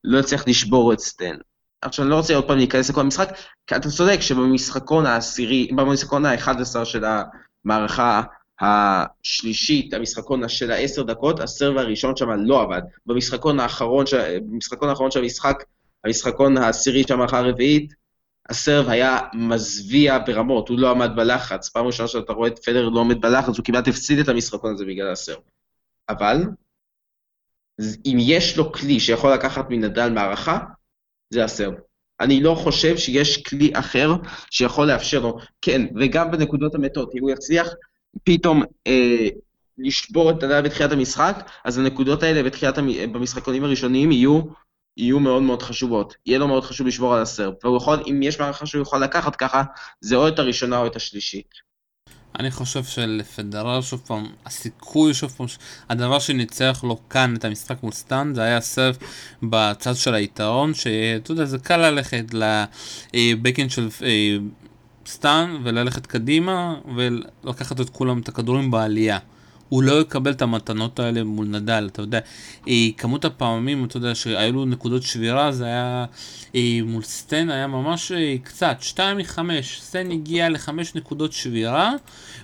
לא 0.04 0.18
הצליח 0.18 0.48
לשבור 0.48 0.92
את 0.92 1.00
סטן. 1.00 1.36
עכשיו, 1.82 2.04
אני 2.04 2.10
לא 2.10 2.16
רוצה 2.16 2.34
עוד 2.34 2.46
פעם 2.46 2.58
להיכנס 2.58 2.90
לכל 2.90 3.00
המשחק, 3.00 3.28
כי 3.66 3.76
אתה 3.76 3.90
צודק 3.90 4.20
שבמשחקון 4.20 5.06
העשירי, 5.06 5.68
במשחקון 5.76 6.26
ה-11 6.26 6.84
של 6.84 7.04
המערכה 7.64 8.22
השלישית, 8.60 9.94
המשחקון 9.94 10.48
של 10.48 10.70
העשר 10.70 11.02
דקות, 11.02 11.40
הסרב 11.40 11.76
הראשון 11.76 12.16
שם 12.16 12.30
לא 12.30 12.62
עבד. 12.62 12.82
במשחקון 13.06 13.60
האחרון, 13.60 14.04
במשחקון 14.46 14.88
האחרון 14.88 15.10
של 15.10 15.20
המשחק, 15.20 15.64
המשחקון 16.04 16.58
העשירי 16.58 17.02
של 17.02 17.14
המערכה 17.14 17.38
הרביעית, 17.38 17.94
הסרב 18.48 18.88
היה 18.88 19.18
מזוויע 19.34 20.18
ברמות, 20.26 20.68
הוא 20.68 20.78
לא 20.78 20.90
עמד 20.90 21.10
בלחץ. 21.16 21.68
פעם 21.68 21.86
ראשונה 21.86 22.08
שאתה 22.08 22.32
רואה 22.32 22.48
את 22.48 22.58
פדר 22.58 22.88
לא 22.88 23.00
עומד 23.00 23.20
בלחץ, 23.20 23.56
הוא 23.56 23.64
כמעט 23.64 23.88
הפסיד 23.88 24.18
את 24.18 24.28
המשחקון 24.28 24.74
הזה 24.74 24.84
בגלל 24.84 25.12
הסרב. 25.12 25.38
אבל, 26.08 26.42
אם 27.80 28.16
יש 28.20 28.56
לו 28.56 28.72
כלי 28.72 29.00
שיכול 29.00 29.32
לקחת 29.32 29.66
מנדל 29.70 30.10
מערכה, 30.10 30.58
זה 31.30 31.44
הסרב. 31.44 31.74
אני 32.20 32.42
לא 32.42 32.54
חושב 32.54 32.96
שיש 32.96 33.42
כלי 33.42 33.70
אחר 33.74 34.12
שיכול 34.50 34.86
לאפשר 34.86 35.20
לו. 35.20 35.38
כן, 35.62 35.86
וגם 35.96 36.30
בנקודות 36.30 36.74
המתות, 36.74 37.14
אם 37.14 37.20
הוא 37.20 37.30
יצליח 37.30 37.68
פתאום 38.24 38.62
אה, 38.86 39.28
לשבור 39.78 40.30
את 40.30 40.44
נדל 40.44 40.60
בתחילת 40.60 40.92
המשחק, 40.92 41.50
אז 41.64 41.78
הנקודות 41.78 42.22
האלה 42.22 42.42
בתחילת, 42.42 42.78
במשחקונים 43.12 43.64
הראשונים 43.64 44.12
יהיו 44.12 44.40
יהיו 44.96 45.20
מאוד 45.20 45.42
מאוד 45.42 45.62
חשובות. 45.62 46.14
יהיה 46.26 46.38
לו 46.38 46.48
מאוד 46.48 46.64
חשוב 46.64 46.86
לשבור 46.86 47.14
על 47.14 47.22
ה 47.22 47.27
serve. 47.27 47.54
והוא 47.64 47.76
יכול, 47.76 48.02
אם 48.10 48.22
יש 48.22 48.40
מערכה 48.40 48.66
שהוא 48.66 48.82
יכול 48.82 49.02
לקחת 49.02 49.36
ככה, 49.36 49.62
זה 50.00 50.16
או 50.16 50.28
את 50.28 50.38
הראשונה 50.38 50.78
או 50.78 50.86
את 50.86 50.96
השלישית. 50.96 51.69
אני 52.38 52.50
חושב 52.50 52.84
שלפדרר, 52.84 53.80
שוב 53.80 54.02
פעם, 54.06 54.26
הסיכוי, 54.46 55.14
שוב 55.14 55.30
פעם, 55.30 55.46
הדבר 55.88 56.18
שניצח 56.18 56.80
לו 56.84 57.08
כאן 57.10 57.36
את 57.36 57.44
המשחק 57.44 57.82
מול 57.82 57.92
סטאן, 57.92 58.32
זה 58.34 58.42
היה 58.42 58.60
serve 58.60 58.96
בצד 59.42 59.96
של 59.96 60.14
היתרון, 60.14 60.74
שאתה 60.74 61.32
יודע, 61.32 61.44
זה 61.44 61.58
קל 61.58 61.90
ללכת 61.90 62.24
ל 63.14 63.20
backhand 63.20 63.68
של 63.68 63.88
אה, 64.02 64.36
סטאן 65.06 65.56
וללכת 65.62 66.06
קדימה 66.06 66.74
ולקחת 66.96 67.80
את 67.80 67.90
כולם, 67.90 68.18
את 68.18 68.28
הכדורים 68.28 68.70
בעלייה. 68.70 69.18
הוא 69.70 69.82
לא 69.82 70.00
יקבל 70.00 70.30
את 70.30 70.42
המתנות 70.42 70.98
האלה 71.00 71.24
מול 71.24 71.46
נדל, 71.46 71.88
אתה 71.92 72.02
יודע. 72.02 72.18
אה, 72.68 72.86
כמות 72.98 73.24
הפעמים, 73.24 73.84
אתה 73.84 73.96
יודע, 73.96 74.14
שהיו 74.14 74.52
לו 74.52 74.64
נקודות 74.64 75.02
שבירה, 75.02 75.52
זה 75.52 75.64
היה 75.64 76.04
אה, 76.54 76.78
מול 76.84 77.02
סטן, 77.02 77.50
היה 77.50 77.66
ממש 77.66 78.12
אה, 78.12 78.34
קצת, 78.42 78.76
2 78.80 79.16
מ-5. 79.16 79.38
סטן 79.62 80.10
הגיע 80.10 80.48
ל-5 80.48 80.70
נקודות 80.94 81.32
שבירה, 81.32 81.92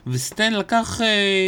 וסטן 0.07 0.53
לקח 0.53 1.01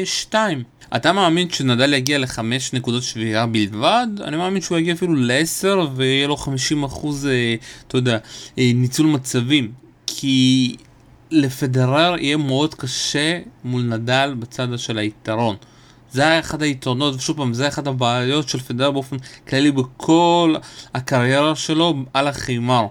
2. 0.05 0.63
אתה 0.97 1.13
מאמין 1.13 1.51
שנדל 1.51 1.95
יגיע 1.95 2.19
ל-5 2.19 2.41
נקודות 2.73 3.03
שבירה 3.03 3.47
בלבד? 3.47 4.07
אני 4.21 4.37
מאמין 4.37 4.63
שהוא 4.63 4.79
יגיע 4.79 4.95
אפילו 4.95 5.15
ל-10 5.15 5.67
ויהיה 5.95 6.27
לו 6.27 6.37
50 6.37 6.85
אחוז, 6.85 7.29
אתה 7.87 7.99
יודע, 7.99 8.19
ניצול 8.57 9.07
מצבים. 9.07 9.73
כי 10.07 10.77
לפדרר 11.31 12.17
יהיה 12.19 12.37
מאוד 12.37 12.75
קשה 12.75 13.39
מול 13.65 13.83
נדל 13.83 14.35
בצד 14.39 14.79
של 14.79 14.99
היתרון. 14.99 15.57
זה 16.13 16.23
היה 16.23 16.41
אחד 16.41 16.63
היתרונות, 16.63 17.15
ושוב 17.15 17.37
פעם, 17.37 17.55
זה 17.55 17.69
אחת 17.69 17.87
הבעיות 17.87 18.49
של 18.49 18.59
פדרר 18.59 18.91
באופן 18.91 19.17
כללי 19.49 19.71
בכל 19.71 20.55
הקריירה 20.95 21.57
שלו 21.57 21.95
על 22.15 22.29
החימר. 22.29 22.87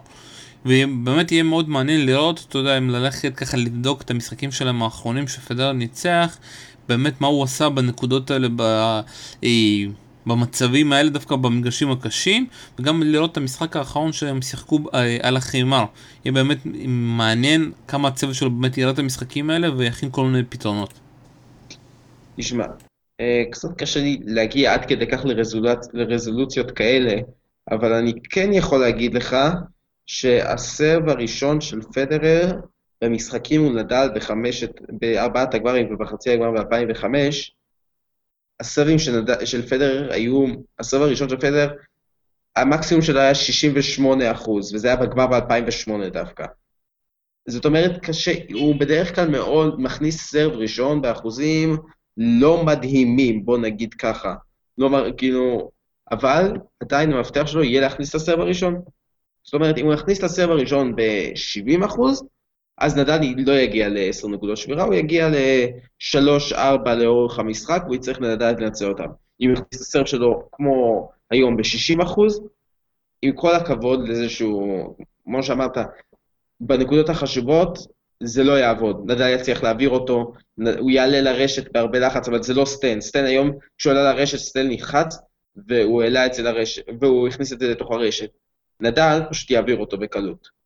ובאמת 0.65 1.31
יהיה 1.31 1.43
מאוד 1.43 1.69
מעניין 1.69 2.05
לראות, 2.05 2.45
אתה 2.49 2.57
יודע, 2.57 2.77
אם 2.77 2.89
ללכת 2.89 3.35
ככה 3.35 3.57
לבדוק 3.57 4.01
את 4.01 4.11
המשחקים 4.11 4.51
שלהם 4.51 4.83
האחרונים 4.83 5.27
שפדרר 5.27 5.71
ניצח, 5.71 6.37
באמת 6.89 7.21
מה 7.21 7.27
הוא 7.27 7.43
עשה 7.43 7.69
בנקודות 7.69 8.31
האלה 8.31 8.47
ב... 8.55 8.99
במצבים 10.27 10.93
האלה, 10.93 11.09
דווקא 11.09 11.35
במגרשים 11.35 11.91
הקשים, 11.91 12.47
וגם 12.79 13.03
לראות 13.03 13.31
את 13.31 13.37
המשחק 13.37 13.75
האחרון 13.75 14.11
שהם 14.11 14.41
שיחקו 14.41 14.79
אה, 14.93 15.17
על 15.21 15.37
החימר. 15.37 15.85
יהיה 16.25 16.33
באמת 16.33 16.57
מעניין 16.87 17.71
כמה 17.87 18.07
הצוות 18.07 18.35
שלו 18.35 18.51
באמת 18.51 18.77
יראה 18.77 18.91
את 18.91 18.99
המשחקים 18.99 19.49
האלה 19.49 19.75
ויכין 19.77 20.09
כל 20.11 20.25
מיני 20.25 20.43
פתרונות. 20.43 20.93
תשמע, 22.37 22.65
אה, 23.21 23.43
קצת 23.51 23.69
קשה 23.77 23.99
לי 23.99 24.19
להגיע 24.25 24.73
עד 24.73 24.85
כדי 24.85 25.07
כך 25.07 25.25
לרזולוצ... 25.25 25.87
לרזולוציות 25.93 26.71
כאלה, 26.71 27.15
אבל 27.71 27.93
אני 27.93 28.13
כן 28.29 28.53
יכול 28.53 28.79
להגיד 28.79 29.13
לך 29.13 29.35
שהסרב 30.07 31.09
הראשון 31.09 31.61
של 31.61 31.81
פדרר 31.81 32.51
במשחקים 33.01 33.61
הוא 33.61 33.73
נדל 33.73 34.07
בחמשת, 34.15 34.71
בארבעת 34.89 35.53
הגברים 35.53 35.93
ובחצי 35.93 36.29
הגמר 36.29 36.51
ב-2005, 36.51 37.05
הסרבים 38.59 38.99
של, 38.99 39.19
נד... 39.19 39.45
של 39.45 39.67
פדרר 39.67 40.13
היו, 40.13 40.45
הסרב 40.79 41.01
הראשון 41.01 41.29
של 41.29 41.37
פדרר, 41.37 41.69
המקסימום 42.55 43.01
שלו 43.01 43.19
היה 43.19 43.35
68 43.35 44.31
אחוז, 44.31 44.73
וזה 44.73 44.87
היה 44.87 44.95
בגמר 44.95 45.27
ב-2008 45.27 46.09
דווקא. 46.13 46.45
זאת 47.47 47.65
אומרת, 47.65 47.99
קשה, 48.01 48.33
הוא 48.53 48.75
בדרך 48.79 49.15
כלל 49.15 49.29
מאוד 49.29 49.81
מכניס 49.81 50.31
סרב 50.31 50.51
ראשון 50.51 51.01
באחוזים 51.01 51.77
לא 52.17 52.63
מדהימים, 52.65 53.45
בוא 53.45 53.57
נגיד 53.57 53.93
ככה. 53.93 54.35
לא, 54.77 55.05
כאילו, 55.17 55.71
אבל 56.11 56.51
עדיין 56.79 57.13
המפתח 57.13 57.47
שלו 57.47 57.63
יהיה 57.63 57.81
להכניס 57.81 58.09
את 58.09 58.15
הסרב 58.15 58.39
הראשון. 58.39 58.81
זאת 59.43 59.53
אומרת, 59.53 59.77
אם 59.77 59.85
הוא 59.85 59.93
יכניס 59.93 60.19
את 60.19 60.23
הסרב 60.23 60.49
הראשון 60.49 60.95
ב-70 60.95 61.85
אחוז, 61.85 62.23
אז 62.77 62.97
נדל 62.97 63.19
לא 63.37 63.51
יגיע 63.51 63.89
ל-10 63.89 64.27
נקודות 64.27 64.57
שבירה, 64.57 64.83
הוא 64.83 64.93
יגיע 64.93 65.29
ל-3-4 65.29 66.89
לאורך 66.89 67.39
המשחק, 67.39 67.81
והוא 67.83 67.95
יצטרך 67.95 68.21
לדעת 68.21 68.59
לנצל 68.59 68.89
אותם. 68.89 69.07
אם 69.41 69.53
יכניס 69.53 69.75
את 69.75 69.81
הסרט 69.81 70.07
שלו 70.07 70.49
כמו 70.51 71.09
היום 71.31 71.57
ב-60 71.57 72.03
אחוז, 72.03 72.41
עם 73.21 73.31
כל 73.31 73.55
הכבוד 73.55 74.07
לזה 74.07 74.29
שהוא, 74.29 74.95
כמו 75.23 75.43
שאמרת, 75.43 75.77
בנקודות 76.59 77.09
החשובות, 77.09 77.79
זה 78.23 78.43
לא 78.43 78.59
יעבוד. 78.59 79.11
נדל 79.11 79.33
יצליח 79.33 79.63
להעביר 79.63 79.89
אותו, 79.89 80.33
הוא 80.79 80.91
יעלה 80.91 81.21
לרשת 81.21 81.71
בהרבה 81.71 81.99
לחץ, 81.99 82.27
אבל 82.27 82.43
זה 82.43 82.53
לא 82.53 82.65
סטן. 82.65 83.01
סטן 83.01 83.25
היום, 83.25 83.51
כשהוא 83.77 83.91
עלה 83.91 84.13
לרשת, 84.13 84.37
סטן 84.37 84.67
נלחץ, 84.67 85.17
והוא 85.67 86.03
העלה 86.03 86.25
את 86.25 86.33
זה 86.33 86.43
לרשת, 86.43 86.83
והוא 87.01 87.27
הכניס 87.27 87.53
את 87.53 87.59
זה 87.59 87.67
לתוך 87.67 87.91
הרשת. 87.91 88.29
נדל 88.79 89.19
פשוט 89.29 89.51
יעביר 89.51 89.77
אותו 89.77 89.97
בקלות. 89.97 90.56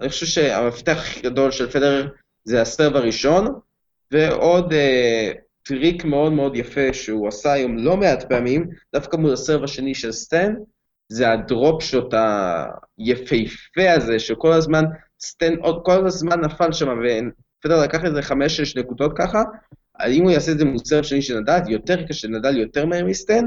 אני 0.00 0.08
חושב 0.08 0.26
שהמפתח 0.26 0.96
הכי 0.98 1.20
גדול 1.20 1.50
של 1.50 1.70
פדרר 1.70 2.08
זה 2.44 2.60
הסרב 2.60 2.96
הראשון, 2.96 3.46
ועוד 4.10 4.72
אה, 4.72 5.32
טריק 5.62 6.04
מאוד 6.04 6.32
מאוד 6.32 6.56
יפה 6.56 6.92
שהוא 6.92 7.28
עשה 7.28 7.52
היום 7.52 7.78
לא 7.78 7.96
מעט 7.96 8.28
פעמים, 8.28 8.66
דווקא 8.94 9.16
מול 9.16 9.32
ה 9.32 9.37
serve 9.37 9.64
השני 9.64 9.94
של 9.94 10.12
סטן, 10.12 10.54
זה 11.08 11.32
ה 11.32 11.42
drop 11.42 11.82
shot 11.82 12.14
היפהפה 12.98 13.92
הזה, 13.96 14.18
שכל 14.18 14.52
הזמן, 14.52 14.84
סטן 15.20 15.54
כל 15.84 16.06
הזמן 16.06 16.40
נפל 16.40 16.72
שם, 16.72 16.88
ופדרר 16.88 17.82
לקח 17.82 18.04
איזה 18.04 18.22
חמש-שש 18.22 18.76
נקודות 18.76 19.12
ככה, 19.18 19.42
אם 20.08 20.22
הוא 20.22 20.30
יעשה 20.30 20.52
את 20.52 20.58
זה 20.58 20.64
מול 20.64 20.78
serve 20.78 21.04
שני 21.04 21.22
של 21.22 21.38
נדל, 21.38 21.58
יותר 21.68 22.06
קשה, 22.06 22.28
נדל 22.28 22.56
יותר 22.56 22.86
מהר 22.86 23.04
מסטן, 23.04 23.44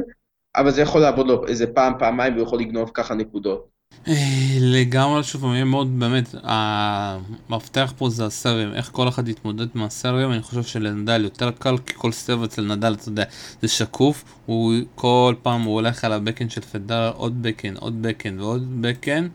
אבל 0.55 0.71
זה 0.71 0.81
יכול 0.81 1.01
לעבוד 1.01 1.27
לו 1.27 1.47
איזה 1.47 1.67
פעם, 1.67 1.93
פעמיים, 1.99 2.33
והוא 2.33 2.43
יכול 2.43 2.59
לגנוב 2.59 2.91
ככה 2.93 3.15
נקודות. 3.15 3.78
אה, 4.09 4.57
לגמרי 4.59 5.23
שוב 5.23 5.45
יהיה 5.45 5.63
מאוד 5.63 5.99
באמת, 5.99 6.35
המפתח 6.43 7.93
פה 7.97 8.09
זה 8.09 8.25
ה 8.25 8.31
serveים, 8.31 8.73
איך 8.73 8.89
כל 8.91 9.07
אחד 9.07 9.27
יתמודד 9.27 9.67
עם 9.75 9.83
ה 9.83 9.89
serveים, 9.89 10.31
אני 10.31 10.41
חושב 10.41 10.63
שלנדל 10.63 11.23
יותר 11.23 11.51
קל, 11.51 11.77
כי 11.85 11.93
כל 11.95 12.11
serve 12.11 12.43
אצל 12.43 12.61
נדל, 12.61 12.93
אתה 12.93 13.09
יודע, 13.09 13.23
זה 13.61 13.67
שקוף, 13.67 14.23
הוא 14.45 14.73
כל 14.95 15.35
פעם 15.41 15.61
הוא 15.61 15.73
הולך 15.73 16.03
על 16.03 16.13
ה 16.13 16.17
backhand 16.17 16.49
של 16.49 16.61
פדרר, 16.61 17.11
עוד 17.15 17.43
backhand, 17.43 17.75
עוד 17.77 18.01
backhand 18.01 18.39
ועוד 18.39 18.81
backhand, 18.81 19.27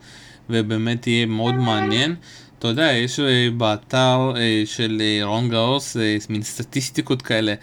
ובאמת 0.51 1.07
יהיה 1.07 1.27
מאוד 1.27 1.55
מעניין. 1.55 2.15
אתה 2.59 2.69
יודע, 2.69 2.93
יש 2.93 3.21
אה, 3.21 3.49
באתר 3.57 4.33
אה, 4.37 4.63
של 4.65 5.03
רון 5.23 5.49
גאוס 5.49 5.97
מין 6.29 6.43
סטטיסטיקות 6.43 7.23
כאלה, 7.23 7.55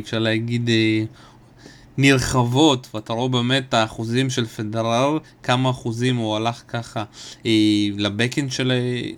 אפשר 0.00 0.18
להגיד... 0.18 0.70
נרחבות, 1.98 2.88
ואתה 2.94 3.12
רואה 3.12 3.28
באמת 3.28 3.64
את 3.68 3.74
האחוזים 3.74 4.30
של 4.30 4.46
פדרר, 4.46 5.18
כמה 5.42 5.70
אחוזים 5.70 6.16
הוא 6.16 6.36
הלך 6.36 6.62
ככה 6.68 7.04
אה, 7.46 7.50
ל 7.96 8.02
backhand 8.02 8.52
של 8.52 8.72
אה, 8.72 9.10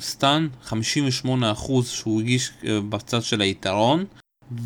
סטאן, 0.00 0.48
58 0.64 1.52
אחוז 1.52 1.88
שהוא 1.88 2.20
הגיש 2.20 2.50
אה, 2.66 2.80
בצד 2.88 3.22
של 3.22 3.40
היתרון, 3.40 4.04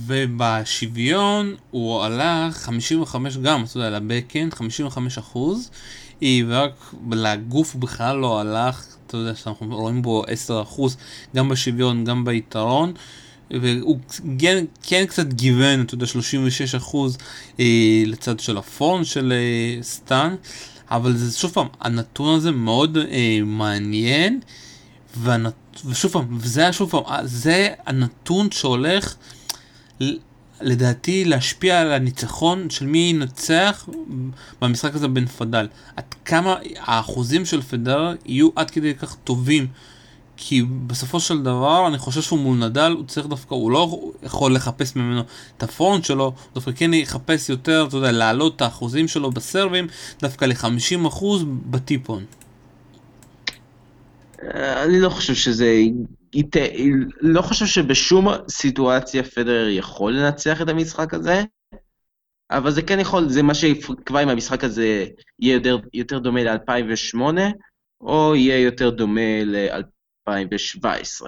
ובשוויון 0.06 1.54
הוא 1.70 2.02
הלך 2.02 2.56
55 2.56 3.37
גם, 3.37 3.64
אתה 3.64 3.76
יודע, 3.76 3.90
לבקאנד, 3.90 4.54
55 4.54 5.18
אחוז, 5.18 5.70
אה, 6.22 6.38
ורק 6.48 6.94
לגוף 7.11 7.74
בכלל 7.74 8.16
לא 8.16 8.40
הלך, 8.40 8.87
אתה 9.06 9.16
יודע, 9.16 9.35
שאנחנו 9.35 9.76
רואים 9.76 10.02
בו 10.02 10.24
10 10.26 10.62
אחוז, 10.62 10.96
גם 11.37 11.48
בשוויון, 11.48 12.04
גם 12.04 12.24
ביתרון. 12.24 12.92
והוא 13.50 13.98
כן, 14.38 14.64
כן 14.82 15.04
קצת 15.06 15.32
גיוון, 15.32 15.82
אתה 15.82 15.94
יודע, 15.94 16.06
36 16.06 16.74
אחוז 16.74 17.18
אה, 17.61 18.02
לצד 18.06 18.40
של 18.40 18.59
הפון 18.59 19.04
של 19.04 19.32
אה, 19.32 19.82
סטאן, 19.82 20.35
אבל 20.90 21.16
זה 21.16 21.38
שוב 21.38 21.50
פעם, 21.50 21.66
הנתון 21.80 22.37
הזה 22.37 22.50
מאוד 22.50 22.96
אה, 22.96 23.38
מעניין, 23.44 24.40
והנת... 25.16 25.54
ושוב 25.87 26.12
פעם, 26.12 26.38
זה 26.42 26.72
שוב 26.72 26.90
פעם, 26.90 27.02
אה, 27.06 27.20
זה 27.26 27.68
הנתון 27.87 28.50
שהולך 28.50 29.14
לדעתי 30.61 31.24
להשפיע 31.24 31.80
על 31.80 31.92
הניצחון 31.92 32.70
של 32.70 32.87
מי 32.87 32.98
ינצח 32.98 33.88
במשחק 34.61 34.94
הזה 34.94 35.09
בין 35.09 35.26
פדל. 35.26 35.68
עד 35.96 36.04
כמה 36.24 36.56
האחוזים 36.78 37.44
של 37.44 37.62
פדרר 37.62 38.14
יהיו 38.26 38.48
עד 38.56 38.70
כדי 38.70 38.94
כך 38.94 39.16
טובים. 39.24 39.66
כי 40.37 40.62
בסופו 40.87 41.20
של 41.20 41.42
דבר 41.42 41.87
אני 41.88 41.99
חושב 41.99 42.22
שהוא 42.22 42.38
מול 42.38 42.59
נדל 42.59 42.92
הוא 42.96 43.05
צריך 43.07 43.27
דווקא 43.27 43.55
הוא 43.55 43.70
לא 43.70 44.11
יכול 44.22 44.55
לחפש 44.55 44.96
ממנו 44.96 45.22
את 45.57 45.62
הפרונט 45.62 46.05
שלו 46.05 46.25
הוא 46.25 46.35
דווקא 46.55 46.72
כן 46.77 46.94
יחפש 46.94 47.49
יותר 47.49 47.85
אתה 47.88 47.96
יודע 47.96 48.12
להעלות 48.12 48.57
את 48.57 48.62
האחוזים 48.62 49.09
שלו 49.09 49.31
בסרבים 49.31 49.87
דווקא 50.20 50.44
ל-50% 50.44 51.25
בטיפון. 51.46 52.25
אני 54.53 55.01
לא 55.01 55.09
חושב 55.09 55.35
שזה. 55.35 55.83
לא 57.20 57.42
חושב 57.42 57.66
שבשום 57.66 58.29
סיטואציה 58.49 59.22
פדרר 59.22 59.68
יכול 59.68 60.12
לנצח 60.12 60.62
את 60.62 60.68
המשחק 60.68 61.14
הזה, 61.14 61.42
אבל 62.51 62.70
זה 62.70 62.83
כן 62.83 63.01
יכול, 63.01 63.29
זה 63.29 63.42
מה 63.42 63.55
שיקבע 63.55 64.22
אם 64.22 64.29
המשחק 64.29 64.64
הזה 64.64 65.05
יהיה 65.40 65.55
יותר, 65.55 65.79
יותר 65.94 66.18
דומה 66.18 66.44
ל-2008, 66.44 67.20
או 68.01 68.35
יהיה 68.37 68.59
יותר 68.59 68.90
דומה 68.90 69.44
ל-2017. 70.29 71.27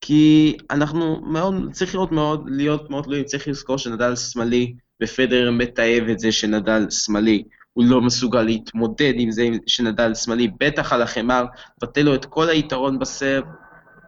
כי 0.00 0.56
אנחנו 0.70 1.20
מאוד, 1.20 1.54
צריך 1.72 1.94
לראות 1.94 2.12
מאוד, 2.12 2.44
להיות 2.50 2.90
מאוד 2.90 3.04
תלויים, 3.04 3.24
צריך 3.24 3.48
לזכור 3.48 3.78
שנדל 3.78 4.16
שמאלי, 4.16 4.74
ופדר 5.02 5.50
מתעב 5.50 6.08
את 6.10 6.18
זה 6.18 6.32
שנדל 6.32 6.90
שמאלי. 6.90 7.42
הוא 7.72 7.84
לא 7.84 8.00
מסוגל 8.00 8.42
להתמודד 8.42 9.12
עם 9.16 9.30
זה 9.30 9.48
שנדל 9.66 10.14
שמאלי, 10.14 10.48
בטח 10.60 10.92
על 10.92 11.02
החמר, 11.02 11.44
מבטל 11.82 12.02
לו 12.02 12.14
את 12.14 12.24
כל 12.24 12.48
היתרון 12.48 12.98
בסרב, 12.98 13.44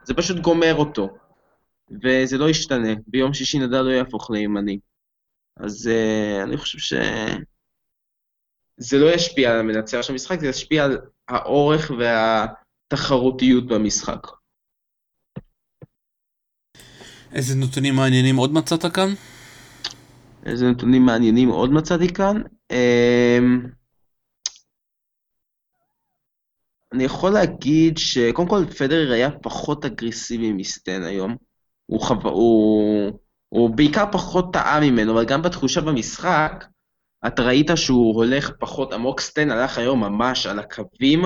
זה 0.05 0.15
פשוט 0.15 0.39
גומר 0.39 0.75
אותו. 0.75 1.09
וזה 2.03 2.39
לא 2.39 2.51
ישתנה, 2.51 2.89
ביום 3.07 3.35
שישי 3.35 3.59
נדל 3.59 3.83
לא 3.83 3.91
יהפוך 3.91 4.31
לימני. 4.31 4.79
אז 5.57 5.91
uh, 5.93 6.43
אני 6.43 6.57
חושב 6.57 6.79
ש... 6.79 6.95
זה 8.77 8.99
לא 8.99 9.15
ישפיע 9.15 9.53
על 9.53 9.61
המנצח 9.61 10.03
של 10.03 10.13
המשחק, 10.13 10.41
זה 10.41 10.47
ישפיע 10.47 10.85
על 10.85 10.99
האורך 11.29 11.91
והתחרותיות 12.93 13.67
במשחק. 13.67 14.27
איזה 17.33 17.55
נתונים 17.55 17.95
מעניינים 17.95 18.37
עוד 18.37 18.53
מצאת 18.53 18.95
כאן? 18.95 19.09
איזה 20.47 20.71
נתונים 20.71 21.03
מעניינים 21.03 21.49
עוד 21.49 21.71
מצאתי 21.71 22.15
כאן? 22.15 22.43
Um, 22.73 23.69
אני 26.93 27.05
יכול 27.05 27.31
להגיד 27.31 27.99
שקודם 27.99 28.49
כל 28.49 28.65
פדרר 28.79 29.13
היה 29.13 29.31
פחות 29.43 29.85
אגרסיבי 29.85 30.53
מסטן 30.53 31.03
היום. 31.03 31.37
הוא, 31.87 32.01
חו... 32.01 32.15
הוא... 32.25 33.19
הוא 33.49 33.71
בעיקר 33.71 34.05
פחות 34.13 34.53
טעה 34.53 34.81
ממנו, 34.81 35.13
אבל 35.13 35.25
גם 35.25 35.43
בתחושה 35.43 35.81
במשחק, 35.81 36.65
אתה 37.27 37.43
ראית 37.43 37.71
שהוא 37.75 38.15
הולך 38.15 38.51
פחות 38.61 38.93
עמוק. 38.93 39.21
סטן 39.21 39.51
הלך 39.51 39.79
היום 39.79 40.01
ממש 40.01 40.47
על 40.47 40.59
הקווים, 40.59 41.25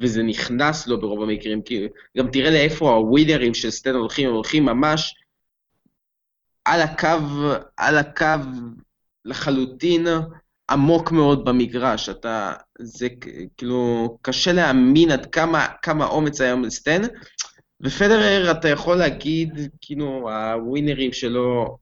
וזה 0.00 0.22
נכנס 0.22 0.86
לו 0.86 1.00
ברוב 1.00 1.22
המקרים. 1.22 1.62
כי 1.62 1.88
גם 2.18 2.30
תראה 2.30 2.50
לאיפה 2.50 2.94
הווינרים 2.94 3.54
של 3.54 3.70
סטן 3.70 3.94
הולכים, 3.94 4.28
הם 4.28 4.34
הולכים 4.34 4.64
ממש 4.64 5.14
על 6.64 6.80
הקו, 6.80 7.08
על 7.76 7.98
הקו 7.98 8.44
לחלוטין. 9.24 10.06
עמוק 10.70 11.12
מאוד 11.12 11.44
במגרש, 11.44 12.08
אתה, 12.08 12.52
זה 12.78 13.08
כאילו, 13.56 14.18
קשה 14.22 14.52
להאמין 14.52 15.10
עד 15.10 15.26
כמה, 15.26 15.66
כמה 15.82 16.06
אומץ 16.06 16.40
היה 16.40 16.54
לסטן, 16.54 17.02
ופדרר, 17.80 18.50
אתה 18.50 18.68
יכול 18.68 18.96
להגיד, 18.96 19.58
כאילו, 19.80 20.30
הווינרים 20.30 21.12
שלו 21.12 21.78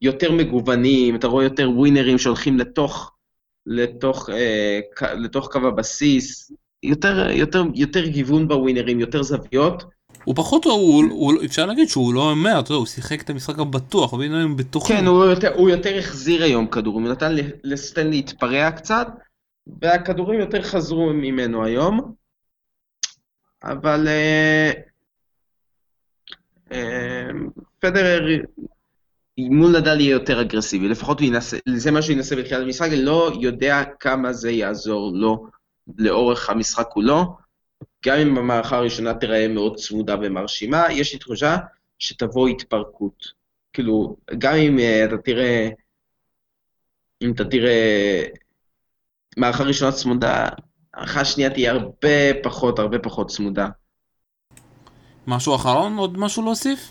יותר 0.00 0.32
מגוונים, 0.32 1.16
אתה 1.16 1.26
רואה 1.26 1.44
יותר 1.44 1.70
ווינרים 1.70 2.18
שהולכים 2.18 2.58
לתוך, 2.58 3.12
לתוך, 3.66 4.30
אה, 4.30 4.80
לתוך 5.14 5.48
קו 5.52 5.68
הבסיס, 5.68 6.52
יותר, 6.86 7.30
יותר, 7.30 7.62
יותר 7.74 8.06
גיוון 8.06 8.48
בווינרים, 8.48 9.00
יותר 9.00 9.22
זוויות, 9.22 9.84
הוא 10.26 10.36
פחות, 10.36 10.64
הוא, 10.64 11.04
הוא, 11.10 11.34
אפשר 11.44 11.66
להגיד 11.66 11.88
שהוא 11.88 12.14
לא 12.14 12.30
אומר, 12.30 12.60
אתה 12.60 12.70
יודע, 12.70 12.78
הוא 12.78 12.86
שיחק 12.86 13.22
את 13.22 13.30
המשחק 13.30 13.58
הבטוח, 13.58 14.14
הנה 14.14 14.42
הם 14.42 14.56
בטוחים. 14.56 14.96
כן, 14.96 15.06
הוא 15.06 15.24
יותר, 15.24 15.54
הוא 15.54 15.70
יותר 15.70 15.98
החזיר 15.98 16.42
היום 16.42 16.66
כדורים, 16.66 17.04
הוא 17.04 17.12
נתן 17.12 17.34
לסטן 17.64 18.10
להתפרע 18.10 18.70
קצת, 18.70 19.08
והכדורים 19.82 20.40
יותר 20.40 20.62
חזרו 20.62 21.12
ממנו 21.12 21.64
היום. 21.64 22.12
אבל 23.64 24.08
אה, 24.08 24.72
אה, 26.72 27.28
פדרר 27.78 28.42
מול 29.38 29.78
נדל 29.78 30.00
יהיה 30.00 30.10
יותר 30.10 30.40
אגרסיבי, 30.40 30.88
לפחות 30.88 31.20
הוא 31.20 31.28
ינסה, 31.28 31.56
זה 31.76 31.90
מה 31.90 32.02
שהוא 32.02 32.16
ינסה 32.16 32.36
בתחילת 32.36 32.62
המשחק, 32.62 32.88
אני 32.88 33.02
לא 33.02 33.32
יודע 33.40 33.82
כמה 34.00 34.32
זה 34.32 34.50
יעזור 34.50 35.12
לו 35.14 35.46
לאורך 35.98 36.50
המשחק 36.50 36.86
כולו. 36.88 37.36
גם 38.04 38.18
אם 38.18 38.38
המערכה 38.38 38.76
הראשונה 38.76 39.14
תיראה 39.14 39.48
מאוד 39.48 39.76
צמודה 39.76 40.16
ומרשימה, 40.22 40.86
יש 40.90 41.12
לי 41.12 41.18
תחושה 41.18 41.56
שתבוא 41.98 42.48
התפרקות. 42.48 43.24
כאילו, 43.72 44.16
גם 44.38 44.54
אם 44.54 44.78
uh, 44.78 45.08
אתה 45.08 45.16
תראה, 45.22 45.68
אם 47.22 47.32
אתה 47.32 47.44
תראה 47.44 48.24
מערכה 49.36 49.64
ראשונה 49.64 49.92
צמודה, 49.92 50.48
המערכה 50.94 51.20
השנייה 51.20 51.50
תהיה 51.50 51.72
הרבה 51.72 52.34
פחות, 52.42 52.78
הרבה 52.78 52.98
פחות 52.98 53.30
צמודה. 53.30 53.68
משהו 55.26 55.54
אחרון? 55.54 55.96
עוד 55.96 56.18
משהו 56.18 56.42
להוסיף? 56.42 56.90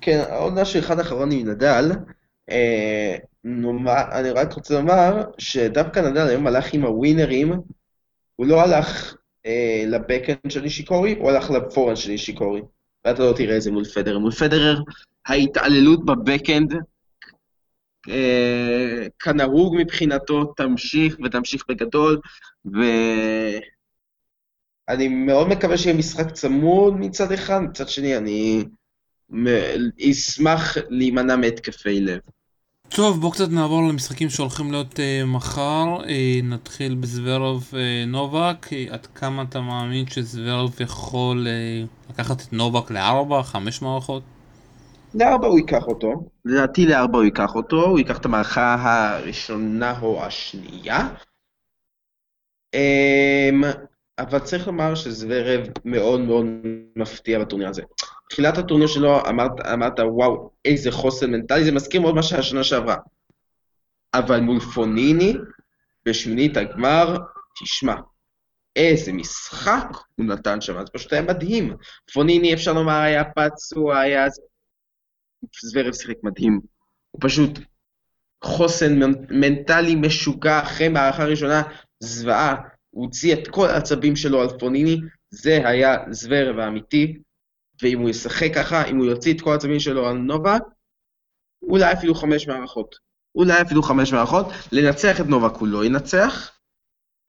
כן, 0.00 0.24
עוד 0.30 0.52
משהו 0.52 0.80
אחד 0.80 1.00
אחרון 1.00 1.32
עם 1.32 1.48
נדל. 1.48 1.92
אה, 2.50 3.16
נאמר, 3.44 4.02
אני 4.12 4.30
רק 4.30 4.52
רוצה 4.52 4.74
לומר 4.74 5.22
שדווקא 5.38 6.00
נדל 6.00 6.28
היום 6.28 6.46
הלך 6.46 6.74
עם 6.74 6.84
הווינרים, 6.84 7.60
הוא 8.36 8.46
לא 8.46 8.60
הלך 8.60 9.16
אה, 9.46 9.84
לבקאנד 9.86 10.38
של 10.50 10.64
אישיקורי, 10.64 11.16
הוא 11.18 11.30
הלך 11.30 11.50
לפורן 11.50 11.96
של 11.96 12.10
אישיקורי. 12.10 12.62
ואתה 13.04 13.22
לא 13.22 13.32
תראה 13.36 13.56
את 13.56 13.62
זה 13.62 13.70
מול 13.70 13.84
פדרר. 13.84 14.18
מול 14.18 14.32
פדרר, 14.32 14.80
ההתעללות 15.26 16.04
בבקאנד, 16.04 16.74
אה, 18.08 19.06
כנהוג 19.18 19.76
מבחינתו, 19.78 20.44
תמשיך 20.44 21.16
ותמשיך 21.24 21.64
בגדול, 21.68 22.20
ואני 24.88 25.08
מאוד 25.08 25.48
מקווה 25.48 25.78
שיהיה 25.78 25.96
משחק 25.96 26.30
צמוד 26.30 26.94
מצד 26.94 27.32
אחד, 27.32 27.58
מצד 27.58 27.88
שני 27.88 28.16
אני 28.16 28.64
אשמח 30.10 30.76
להימנע 30.88 31.36
מהתקפי 31.36 32.00
לב. 32.00 32.20
טוב, 32.88 33.20
בואו 33.20 33.32
קצת 33.32 33.48
נעבור 33.50 33.82
למשחקים 33.88 34.30
שהולכים 34.30 34.72
להיות 34.72 34.94
uh, 34.94 35.26
מחר. 35.26 35.84
Uh, 36.02 36.08
נתחיל 36.44 36.94
בזוורוב 36.94 37.70
uh, 37.72 37.76
נובק. 38.06 38.66
Uh, 38.66 38.92
עד 38.92 39.06
כמה 39.06 39.42
אתה 39.42 39.60
מאמין 39.60 40.06
שזוורוב 40.06 40.80
יכול 40.80 41.46
uh, 41.46 42.10
לקחת 42.10 42.40
את 42.40 42.52
נובק 42.52 42.90
לארבע, 42.90 43.42
חמש 43.42 43.82
מערכות? 43.82 44.22
לארבע 45.14 45.46
הוא 45.46 45.58
ייקח 45.58 45.86
אותו. 45.86 46.28
לדעתי 46.44 46.86
לארבע 46.86 47.18
הוא 47.18 47.24
ייקח 47.24 47.54
אותו. 47.54 47.84
הוא 47.84 47.98
ייקח 47.98 48.18
את 48.18 48.24
המערכה 48.24 48.74
הראשונה 49.16 50.00
או 50.02 50.24
השנייה. 50.24 51.08
Um, 52.76 53.66
אבל 54.18 54.38
צריך 54.38 54.66
לומר 54.66 54.94
שזוורב 54.94 55.60
מאוד 55.84 56.20
מאוד 56.20 56.44
מפתיע 56.96 57.38
בטורניר 57.38 57.68
הזה. 57.68 57.82
תחילת 58.30 58.58
הטורניר 58.58 58.86
שלו 58.86 59.20
אמרת, 59.28 59.66
אמרת, 59.72 60.00
וואו, 60.00 60.50
איזה 60.64 60.90
חוסן 60.90 61.30
מנטלי, 61.30 61.64
זה 61.64 61.72
מזכיר 61.72 62.00
מאוד 62.00 62.14
מה 62.14 62.22
שהיה 62.22 62.42
שנה 62.42 62.64
שעברה. 62.64 62.96
אבל 64.14 64.40
מול 64.40 64.60
פוניני, 64.60 65.34
בשמינית 66.06 66.56
הגמר, 66.56 67.16
תשמע, 67.62 67.94
איזה 68.76 69.12
משחק 69.12 69.88
הוא 70.16 70.26
נתן 70.26 70.60
שם, 70.60 70.86
זה 70.86 70.92
פשוט 70.92 71.12
היה 71.12 71.22
מדהים. 71.22 71.76
פוניני, 72.12 72.54
אפשר 72.54 72.72
לומר, 72.72 72.92
היה 72.92 73.22
פצוע, 73.24 73.98
היה... 73.98 74.26
זוורב 75.62 75.92
שיחק 75.92 76.16
מדהים. 76.22 76.60
הוא 77.10 77.20
פשוט 77.24 77.58
חוסן 78.44 79.00
מנטלי 79.30 79.94
משוגע 79.94 80.62
אחרי 80.62 80.88
מערכה 80.88 81.24
ראשונה, 81.24 81.62
זוועה. 82.00 82.56
הוא 82.96 83.04
הוציא 83.04 83.34
את 83.34 83.48
כל 83.48 83.68
העצבים 83.68 84.16
שלו 84.16 84.40
על 84.40 84.58
פוניני, 84.58 84.96
זה 85.30 85.68
היה 85.68 85.96
זוורב 86.10 86.58
האמיתי, 86.58 87.18
ואם 87.82 87.98
הוא 87.98 88.10
ישחק 88.10 88.50
ככה, 88.54 88.84
אם 88.84 88.96
הוא 88.96 89.06
יוציא 89.06 89.34
את 89.34 89.40
כל 89.40 89.52
העצבים 89.52 89.80
שלו 89.80 90.06
על 90.06 90.16
נובק, 90.16 90.62
אולי 91.62 91.92
אפילו 91.92 92.14
חמש 92.14 92.48
מערכות. 92.48 92.96
אולי 93.34 93.62
אפילו 93.62 93.82
חמש 93.82 94.12
מערכות. 94.12 94.46
לנצח 94.72 95.20
את 95.20 95.26
נובק 95.26 95.54
הוא 95.56 95.68
לא 95.68 95.84
ינצח, 95.84 96.58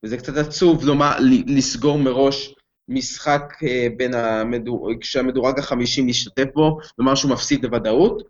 וזה 0.04 0.16
קצת 0.16 0.36
עצוב 0.36 0.84
לומר, 0.84 1.16
לסגור 1.46 1.98
מראש 1.98 2.54
משחק 2.88 3.42
אה, 3.62 3.86
בין 3.96 4.14
המדור... 4.14 4.90
כשהמדורג 5.00 5.58
החמישי 5.58 6.02
משתתף 6.02 6.46
בו, 6.54 6.78
לומר 6.98 7.14
שהוא 7.14 7.32
מפסיד 7.32 7.66
בוודאות, 7.66 8.22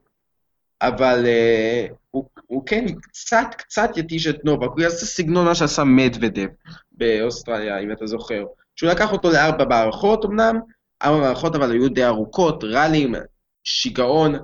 אבל 0.83 1.25
uh, 1.25 1.95
הוא, 2.11 2.25
הוא 2.47 2.63
כן 2.67 2.87
קצת, 3.03 3.47
קצת 3.59 3.91
יתיש 3.97 4.27
את 4.27 4.45
נובק, 4.45 4.69
הוא 4.69 4.81
יעשה 4.81 5.07
סגנון 5.07 5.45
מה 5.45 5.55
שעשה 5.55 5.85
מדוודב 5.85 6.49
באוסטרליה, 6.93 7.79
אם 7.79 7.93
אתה 7.93 8.07
זוכר. 8.07 8.45
שהוא 8.77 8.91
לקח 8.91 9.13
אותו 9.13 9.31
לארבע 9.31 9.65
מערכות 9.65 10.25
אמנם, 10.25 10.61
ארבע 11.03 11.21
מערכות 11.21 11.55
אבל 11.55 11.71
היו 11.71 11.89
די 11.89 12.05
ארוכות, 12.05 12.65
ראלים, 12.65 13.15
שיגעון. 13.65 14.35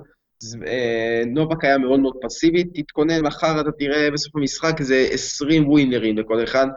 אה, 0.67 1.23
נובק 1.27 1.63
היה 1.63 1.77
מאוד 1.77 1.99
מאוד 1.99 2.13
פסיבי, 2.21 2.63
תתכונן, 2.63 3.21
מחר 3.21 3.61
אתה 3.61 3.71
תראה 3.71 4.11
בסוף 4.11 4.35
המשחק 4.35 4.81
זה 4.81 5.07
20 5.11 5.69
ווינרים 5.69 6.17
לכל 6.17 6.43
אחד. 6.43 6.67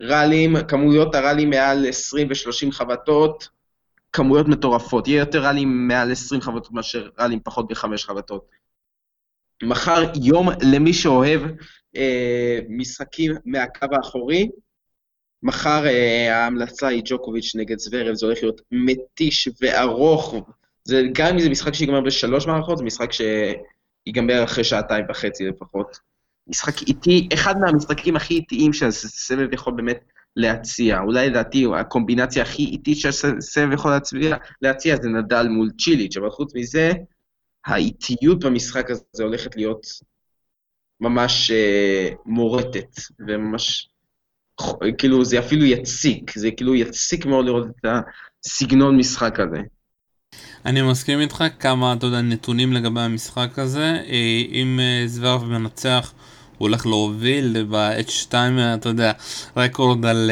ראלים, 0.00 0.56
כמויות 0.68 1.14
הראלים 1.14 1.50
מעל 1.50 1.88
20 1.88 2.28
ו-30 2.28 2.72
חבטות, 2.72 3.48
כמויות 4.12 4.48
מטורפות. 4.48 5.08
יהיה 5.08 5.18
יותר 5.18 5.46
ראלים 5.46 5.88
מעל 5.88 6.12
20 6.12 6.40
חבטות 6.40 6.72
מאשר 6.72 7.08
ראלים 7.18 7.40
פחות 7.44 7.70
מ-5 7.70 7.96
חבטות. 7.96 8.57
מחר 9.62 10.02
יום 10.22 10.48
למי 10.62 10.92
שאוהב 10.92 11.40
אה, 11.96 12.58
משחקים 12.68 13.32
מהקו 13.44 13.86
האחורי, 13.92 14.48
מחר 15.42 15.86
אה, 15.86 16.36
ההמלצה 16.36 16.86
היא 16.86 17.02
ג'וקוביץ' 17.04 17.52
נגד 17.56 17.78
זוורב, 17.78 18.14
זה 18.14 18.26
הולך 18.26 18.38
להיות 18.42 18.60
מתיש 18.72 19.48
וארוך. 19.60 20.34
זה, 20.84 21.02
גם 21.12 21.34
אם 21.34 21.38
זה 21.40 21.48
משחק 21.48 21.74
שיגמר 21.74 22.00
בשלוש 22.00 22.46
מערכות, 22.46 22.78
זה 22.78 22.84
משחק 22.84 23.10
שיגמר 23.12 24.44
אחרי 24.44 24.64
שעתיים 24.64 25.04
וחצי 25.08 25.44
לפחות. 25.44 25.98
משחק 26.46 26.82
איטי, 26.82 27.28
אחד 27.34 27.60
מהמשחקים 27.60 28.16
הכי 28.16 28.34
איטיים 28.34 28.72
שהסבב 28.72 29.52
יכול 29.52 29.72
באמת 29.76 29.98
להציע. 30.36 31.00
אולי 31.00 31.30
לדעתי 31.30 31.66
הקומבינציה 31.76 32.42
הכי 32.42 32.64
איטית 32.64 32.98
שהסבב 32.98 33.72
יכול 33.72 33.90
להציע, 33.90 34.36
להציע 34.62 34.96
זה 35.02 35.08
נדל 35.08 35.48
מול 35.48 35.70
צ'יליץ', 35.78 36.16
אבל 36.16 36.30
חוץ 36.30 36.54
מזה, 36.54 36.92
האיטיות 37.66 38.44
במשחק 38.44 38.90
הזה 38.90 39.22
הולכת 39.22 39.56
להיות 39.56 39.86
ממש 41.00 41.50
uh, 41.50 42.14
מורטת, 42.26 43.00
וממש, 43.26 43.88
כאילו 44.98 45.24
זה 45.24 45.38
אפילו 45.38 45.64
יציק, 45.64 46.38
זה 46.38 46.50
כאילו 46.50 46.74
יציק 46.74 47.26
מאוד 47.26 47.46
לראות 47.46 47.66
את 47.66 47.86
הסגנון 48.44 48.96
משחק 48.96 49.40
הזה. 49.40 49.58
אני 50.66 50.82
מסכים 50.82 51.20
איתך 51.20 51.44
כמה, 51.58 51.92
אתה 51.92 52.06
יודע, 52.06 52.20
נתונים 52.20 52.72
לגבי 52.72 53.00
המשחק 53.00 53.58
הזה. 53.58 54.02
אה, 54.08 54.42
אם 54.52 54.80
אה, 54.82 55.02
זוורב 55.06 55.44
מנצח, 55.44 56.12
הוא 56.58 56.68
הולך 56.68 56.86
להוביל 56.86 57.64
ב-H2, 57.70 58.34
אתה 58.74 58.88
יודע, 58.88 59.12
רקורד 59.56 60.06
על 60.06 60.30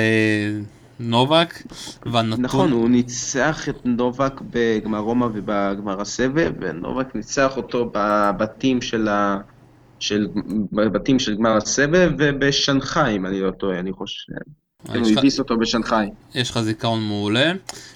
נובק, 1.01 1.63
והנתון... 2.07 2.45
נכון, 2.45 2.73
הוא 2.73 2.89
ניצח 2.89 3.69
את 3.69 3.77
נובק 3.85 4.41
בגמר 4.51 4.99
רומא 4.99 5.25
ובגמר 5.25 6.01
הסבב, 6.01 6.53
ונובק 6.61 7.15
ניצח 7.15 7.57
אותו 7.57 7.91
בבתים 7.95 8.83
של 8.83 9.09
ה... 9.09 9.39
של 10.01 10.27
בבתים 10.73 11.19
של 11.19 11.35
גמר 11.35 11.57
הסבב 11.57 12.11
ובשנגחאי, 12.19 13.17
אם 13.17 13.27
אני 13.27 13.41
לא 13.41 13.51
טועה, 13.51 13.79
אני 13.79 13.93
חושב. 13.93 14.33
כן, 14.93 14.99
הוא 14.99 15.09
הביס 15.19 15.39
אותו 15.39 15.57
בשנגחאי. 15.57 16.11
יש 16.35 16.51
לך 16.51 16.61
זיכרון 16.61 17.03
מעולה, 17.03 17.53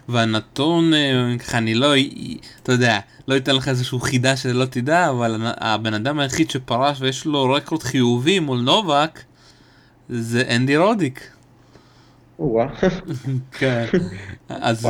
והנתון, 0.09 0.95
אה, 0.95 1.35
ככה 1.39 1.59
אני 1.59 1.75
לא, 1.75 1.93
אתה 2.63 2.73
יודע, 2.73 2.99
לא 3.29 3.37
אתן 3.37 3.57
לך 3.57 3.69
איזשהו 3.69 4.01
חידה 4.01 4.37
שלא 4.37 4.65
תדע, 4.65 5.11
אבל 5.11 5.37
הבן 5.43 5.95
אדם 5.95 6.19
היחיד 6.19 6.51
שפרש 6.51 7.01
ויש 7.01 7.25
לו 7.27 7.51
רקורד 7.51 7.83
חיובי 7.83 8.39
מול 8.39 8.61
נובק, 8.61 9.21
זה 10.09 10.43
אנדי 10.57 10.77
רודיק. 10.77 11.31
כן, 13.59 13.85
אז 14.49 14.89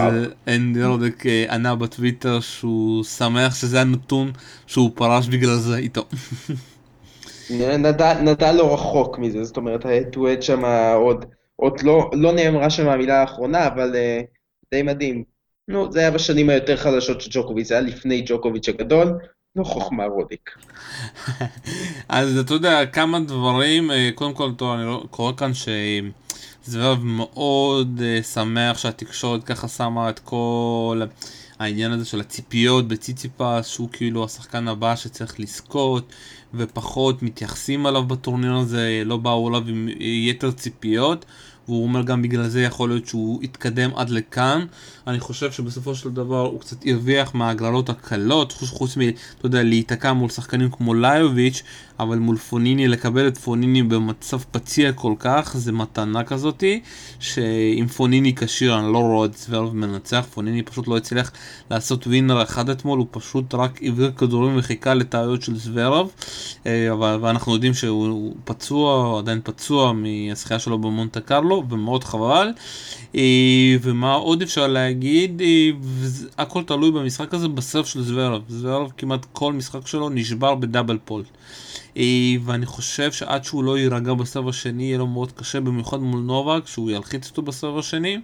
אנדי 0.49 0.85
רודק 0.85 1.27
אה, 1.27 1.45
ענה 1.51 1.75
בטוויטר 1.75 2.41
שהוא 2.41 3.05
שמח 3.05 3.55
שזה 3.55 3.81
הנתון 3.81 4.33
שהוא 4.67 4.91
פרש 4.95 5.29
בגלל 5.29 5.57
זה 5.57 5.77
איתו. 5.77 6.05
נדל 8.23 8.53
לא 8.53 8.75
רחוק 8.75 9.19
מזה, 9.19 9.45
זאת 9.45 9.57
אומרת, 9.57 9.87
הטואט 9.87 10.43
שם 10.43 10.65
עוד, 10.95 11.25
עוד 11.57 11.83
לא, 11.83 12.11
לא 12.13 12.33
נאמרה 12.33 12.71
שם 12.71 12.89
המילה 12.89 13.21
האחרונה, 13.21 13.67
אבל 13.67 13.95
uh, 13.95 14.25
די 14.75 14.83
מדהים. 14.83 15.25
נו, 15.69 15.93
זה 15.93 16.01
היה 16.01 16.11
בשנים 16.11 16.51
היותר 16.51 16.77
חדשות 16.77 17.21
של 17.21 17.31
ג'וקוביץ', 17.33 17.67
זה 17.67 17.75
היה 17.75 17.83
לפני 17.83 18.23
ג'וקוביץ' 18.27 18.69
הגדול, 18.69 19.19
לא 19.57 19.65
חוכמה 19.65 20.05
רודיק. 20.05 20.51
אז 22.09 22.39
אתה 22.39 22.55
יודע, 22.55 22.87
כמה 22.87 23.21
דברים, 23.21 23.91
אה, 23.91 24.11
קודם 24.15 24.35
כל, 24.35 24.51
טוב, 24.57 24.75
אני 24.75 24.87
לא, 24.87 25.05
קורא 25.11 25.33
כאן 25.37 25.55
שזוורב 26.71 27.05
מאוד 27.05 28.01
uh, 28.01 28.23
שמח 28.23 28.79
שהתקשורת 28.79 29.45
ככה 29.45 29.69
שמה 29.69 30.11
את 30.11 30.19
כל 30.19 31.03
העניין 31.59 31.93
הזה 31.93 32.05
של 32.05 32.21
הציפיות 32.21 32.89
בציציפס, 32.89 33.67
שהוא 33.67 33.89
כאילו 33.93 34.25
השחקן 34.25 34.69
הבא 34.69 34.97
שצריך 34.97 35.41
לזכות. 35.41 36.13
ופחות 36.55 37.23
מתייחסים 37.23 37.87
עליו 37.87 38.05
בטורניר 38.05 38.55
הזה, 38.55 39.03
לא 39.05 39.17
באו 39.17 39.49
אליו 39.49 39.69
עם 39.69 39.89
יתר 40.01 40.51
ציפיות. 40.51 41.25
והוא 41.71 41.83
אומר 41.83 42.03
גם 42.03 42.23
בגלל 42.23 42.49
זה 42.49 42.63
יכול 42.63 42.89
להיות 42.89 43.07
שהוא 43.07 43.43
יתקדם 43.43 43.91
עד 43.95 44.11
לכאן. 44.11 44.65
אני 45.07 45.21
חושב 45.21 45.53
שבסופו 45.53 45.95
של 45.95 46.11
דבר 46.11 46.41
הוא 46.41 46.61
קצת 46.61 46.77
הרוויח 46.87 47.35
מההגרלות 47.35 47.89
הקלות, 47.89 48.53
חוץ 48.53 48.97
מ, 48.97 49.01
אתה 49.01 49.47
יודע, 49.47 49.63
להיתקע 49.63 50.13
מול 50.13 50.29
שחקנים 50.31 50.71
כמו 50.71 50.95
ליוביץ', 50.95 51.63
אבל 52.01 52.19
מול 52.19 52.37
פוניני, 52.37 52.89
לקבל 52.89 53.29
את 53.29 53.39
פוניני 53.39 53.83
במצב 53.83 54.39
פציע 54.51 54.93
כל 54.93 55.15
כך, 55.19 55.57
זה 55.57 55.73
מתנה 55.73 56.25
כזאתי, 56.25 56.81
שאם 57.21 57.87
פוניני 57.87 58.35
כשיר, 58.35 58.79
אני 58.79 58.93
לא 58.93 58.99
רואה 58.99 59.27
את 59.27 59.37
זוורב 59.37 59.75
מנצח, 59.75 60.27
פוניני 60.35 60.63
פשוט 60.63 60.89
לא 60.89 60.97
הצליח 60.97 61.33
לעשות 61.71 62.07
ווינר 62.07 62.43
אחד 62.43 62.71
אתמול, 62.71 62.99
הוא 62.99 63.07
פשוט 63.11 63.55
רק 63.55 63.83
העביר 63.83 64.13
כדורים 64.17 64.59
וחיכה 64.59 64.95
לטעויות 64.95 65.43
של 65.43 65.57
זוורב, 65.57 66.09
אה, 66.67 66.89
ואנחנו 67.21 67.55
יודעים 67.55 67.75
שהוא 67.75 68.35
פצוע, 68.45 69.19
עדיין 69.19 69.41
פצוע 69.45 69.93
מהשחייה 69.93 70.59
שלו 70.59 70.79
במונטה 70.79 71.21
קרלו, 71.21 71.60
ומאוד 71.71 72.05
חבל. 72.05 72.49
אה, 73.15 73.77
ומה 73.83 74.13
עוד 74.13 74.43
אפשר 74.43 74.67
להגיד, 74.67 75.43
אה, 75.43 75.71
הכל 76.39 76.63
תלוי 76.63 76.91
במשחק 76.91 77.35
הזה 77.35 77.49
בסרף 77.49 77.87
של 77.87 78.03
זוורב, 78.03 78.43
זוורב 78.49 78.91
כמעט 78.97 79.27
כל 79.33 79.53
משחק 79.53 79.87
שלו 79.87 80.09
נשבר 80.09 80.55
בדאבל 80.55 80.99
פולט. 81.05 81.27
אה, 81.97 82.35
ואני 82.45 82.67
חושב 82.67 83.13
שעד 83.13 83.45
שהוא 83.45 83.65
לא 83.65 83.79
יירגע 83.79 84.15
בסרב 84.15 84.49
השני 84.49 84.83
יהיה 84.83 84.99
לו 84.99 85.07
מאוד 85.07 85.33
קשה, 85.33 85.61
במיוחד 85.61 86.01
מול 86.01 86.21
נובק, 86.21 86.67
שהוא 86.67 86.91
ילחיץ 86.91 87.29
אותו 87.29 87.43
בסרב 87.43 87.79
השני. 87.79 88.19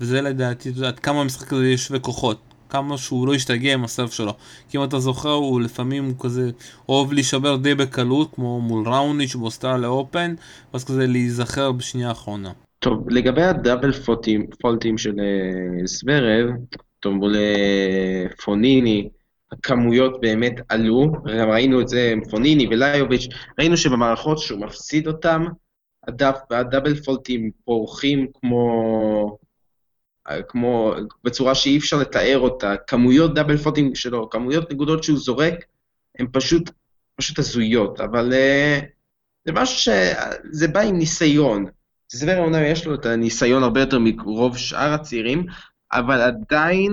וזה 0.00 0.20
לדעתי, 0.20 0.72
עד 0.86 0.98
כמה 0.98 1.20
המשחק 1.20 1.52
הזה 1.52 1.66
יהיה 1.66 1.78
שווה 1.78 1.98
כוחות. 1.98 2.51
כמה 2.72 2.98
שהוא 2.98 3.26
לא 3.26 3.34
ישתגע 3.34 3.74
עם 3.74 3.84
הסרף 3.84 4.12
שלו. 4.12 4.34
כי 4.68 4.78
אם 4.78 4.84
אתה 4.84 4.98
זוכר, 4.98 5.32
הוא 5.32 5.60
לפעמים 5.60 6.04
הוא 6.04 6.14
כזה 6.20 6.50
אוהב 6.88 7.12
להישבר 7.12 7.56
די 7.56 7.74
בקלות, 7.74 8.34
כמו 8.34 8.60
מול 8.60 8.88
ראוניץ' 8.88 9.34
באוסטרליה 9.34 9.88
אופן, 9.88 10.34
ואז 10.72 10.84
כזה 10.84 11.06
להיזכר 11.06 11.72
בשנייה 11.72 12.08
האחרונה. 12.08 12.52
טוב, 12.78 13.10
לגבי 13.10 13.42
הדאבל 13.42 13.92
פולטים, 13.92 14.46
פולטים 14.60 14.98
של 14.98 15.14
סוורב, 15.86 16.50
טוב, 17.00 17.14
מול 17.14 17.36
פוניני, 18.44 19.08
הכמויות 19.52 20.20
באמת 20.20 20.54
עלו, 20.68 21.12
ראינו 21.24 21.80
את 21.80 21.88
זה 21.88 22.10
עם 22.12 22.20
פוניני 22.30 22.66
וליוביץ', 22.66 23.28
ראינו 23.58 23.76
שבמערכות 23.76 24.38
שהוא 24.38 24.60
מפסיד 24.60 25.06
אותם, 25.06 25.44
הדאב, 26.08 26.34
הדאבל 26.50 26.94
פולטים 26.94 27.50
פורחים 27.64 28.26
כמו, 28.40 29.38
כמו, 30.48 30.94
בצורה 31.24 31.54
שאי 31.54 31.78
אפשר 31.78 31.96
לתאר 31.96 32.38
אותה, 32.38 32.74
כמויות 32.86 33.34
דאבל 33.34 33.56
פולטים 33.56 33.94
שלו, 33.94 34.30
כמויות 34.30 34.72
נקודות 34.72 35.04
שהוא 35.04 35.18
זורק, 35.18 35.54
הן 36.18 36.26
פשוט, 36.32 36.70
פשוט 37.16 37.38
הזויות, 37.38 38.00
אבל 38.00 38.32
uh, 38.32 38.84
זה 39.44 39.52
משהו 39.52 39.78
ש... 39.78 39.88
זה 40.50 40.68
בא 40.68 40.80
עם 40.80 40.98
ניסיון. 40.98 41.66
זוור 42.08 42.38
אומנם 42.38 42.64
יש 42.64 42.86
לו 42.86 42.94
את 42.94 43.06
הניסיון 43.06 43.62
הרבה 43.62 43.80
יותר 43.80 43.98
מרוב 43.98 44.56
שאר 44.56 44.92
הצעירים, 44.92 45.46
אבל 45.92 46.20
עדיין 46.20 46.92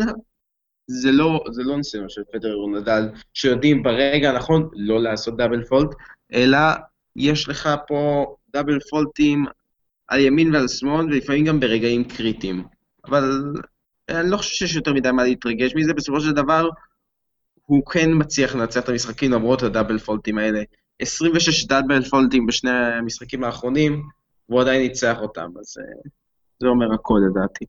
זה 0.87 1.11
לא, 1.11 1.43
זה 1.51 1.63
לא 1.63 1.77
ניסיון 1.77 2.09
של 2.09 2.21
פדר 2.33 2.55
או 2.55 2.69
נדל, 2.69 3.09
שיודעים 3.33 3.83
ברגע 3.83 4.29
הנכון 4.29 4.69
לא 4.73 5.01
לעשות 5.01 5.37
דאבל 5.37 5.63
פולט, 5.63 5.89
אלא 6.33 6.57
יש 7.15 7.49
לך 7.49 7.69
פה 7.87 8.35
דאבל 8.53 8.79
פולטים 8.79 9.45
על 10.07 10.19
ימין 10.19 10.55
ועל 10.55 10.67
שמאל, 10.67 11.05
ולפעמים 11.05 11.45
גם 11.45 11.59
ברגעים 11.59 12.03
קריטיים. 12.03 12.63
אבל 13.09 13.53
אני 14.09 14.29
לא 14.29 14.37
חושב 14.37 14.55
שיש 14.55 14.75
יותר 14.75 14.93
מדי 14.93 15.11
מה 15.11 15.23
להתרגש 15.23 15.75
מזה, 15.75 15.93
בסופו 15.93 16.21
של 16.21 16.31
דבר 16.31 16.69
הוא 17.65 17.85
כן 17.85 18.09
מצליח 18.13 18.55
לנצח 18.55 18.83
את 18.83 18.89
המשחקים 18.89 19.31
למרות 19.31 19.63
הדאבל 19.63 19.99
פולטים 19.99 20.37
האלה. 20.37 20.61
26 20.99 21.65
דאבל 21.65 22.03
פולטים 22.03 22.45
בשני 22.45 22.71
המשחקים 22.71 23.43
האחרונים, 23.43 24.03
והוא 24.49 24.61
עדיין 24.61 24.81
ניצח 24.81 25.17
אותם, 25.21 25.49
אז 25.59 25.77
אה, 25.79 26.09
זה 26.59 26.67
אומר 26.67 26.93
הכל 26.93 27.19
לדעתי. 27.29 27.65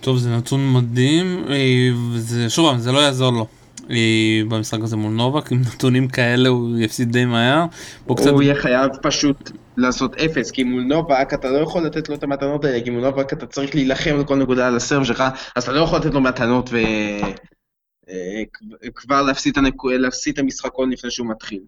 טוב, 0.00 0.18
זה 0.18 0.36
נתון 0.36 0.72
מדהים, 0.72 1.44
אה, 1.48 1.88
וזה, 2.14 2.50
שוב, 2.50 2.78
זה 2.78 2.92
לא 2.92 2.98
יעזור 2.98 3.32
לו. 3.32 3.46
אה, 3.92 4.42
במשחק 4.48 4.80
הזה 4.82 4.96
מול 4.96 5.12
נובק, 5.12 5.52
עם 5.52 5.60
נתונים 5.60 6.08
כאלה 6.08 6.48
הוא 6.48 6.78
יפסיד 6.78 7.12
די 7.12 7.24
מהר. 7.24 7.64
הוא 8.04 8.16
קצת... 8.16 8.30
יהיה 8.42 8.54
חייב 8.54 8.90
פשוט 9.02 9.50
לעשות 9.76 10.14
אפס, 10.14 10.50
כי 10.50 10.64
מול 10.64 10.82
נובק 10.82 11.34
אתה 11.34 11.50
לא 11.50 11.58
יכול 11.58 11.86
לתת 11.86 12.08
לו 12.08 12.14
את 12.14 12.22
המתנות 12.22 12.64
האלה, 12.64 12.84
כי 12.84 12.90
מול 12.90 13.02
נובק 13.02 13.32
אתה 13.32 13.46
צריך 13.46 13.74
להילחם 13.74 14.14
על 14.14 14.24
כל 14.24 14.36
נקודה 14.36 14.66
על 14.66 14.76
הסרב 14.76 15.04
שלך, 15.04 15.24
אז 15.56 15.62
אתה 15.62 15.72
לא 15.72 15.80
יכול 15.80 15.98
לתת 15.98 16.14
לו 16.14 16.20
מתנות 16.20 16.70
וכבר 18.86 19.22
להפסיד 19.22 19.58
את 20.32 20.38
המשחקון 20.38 20.90
לפני 20.90 21.10
שהוא 21.10 21.30
מתחיל. 21.30 21.60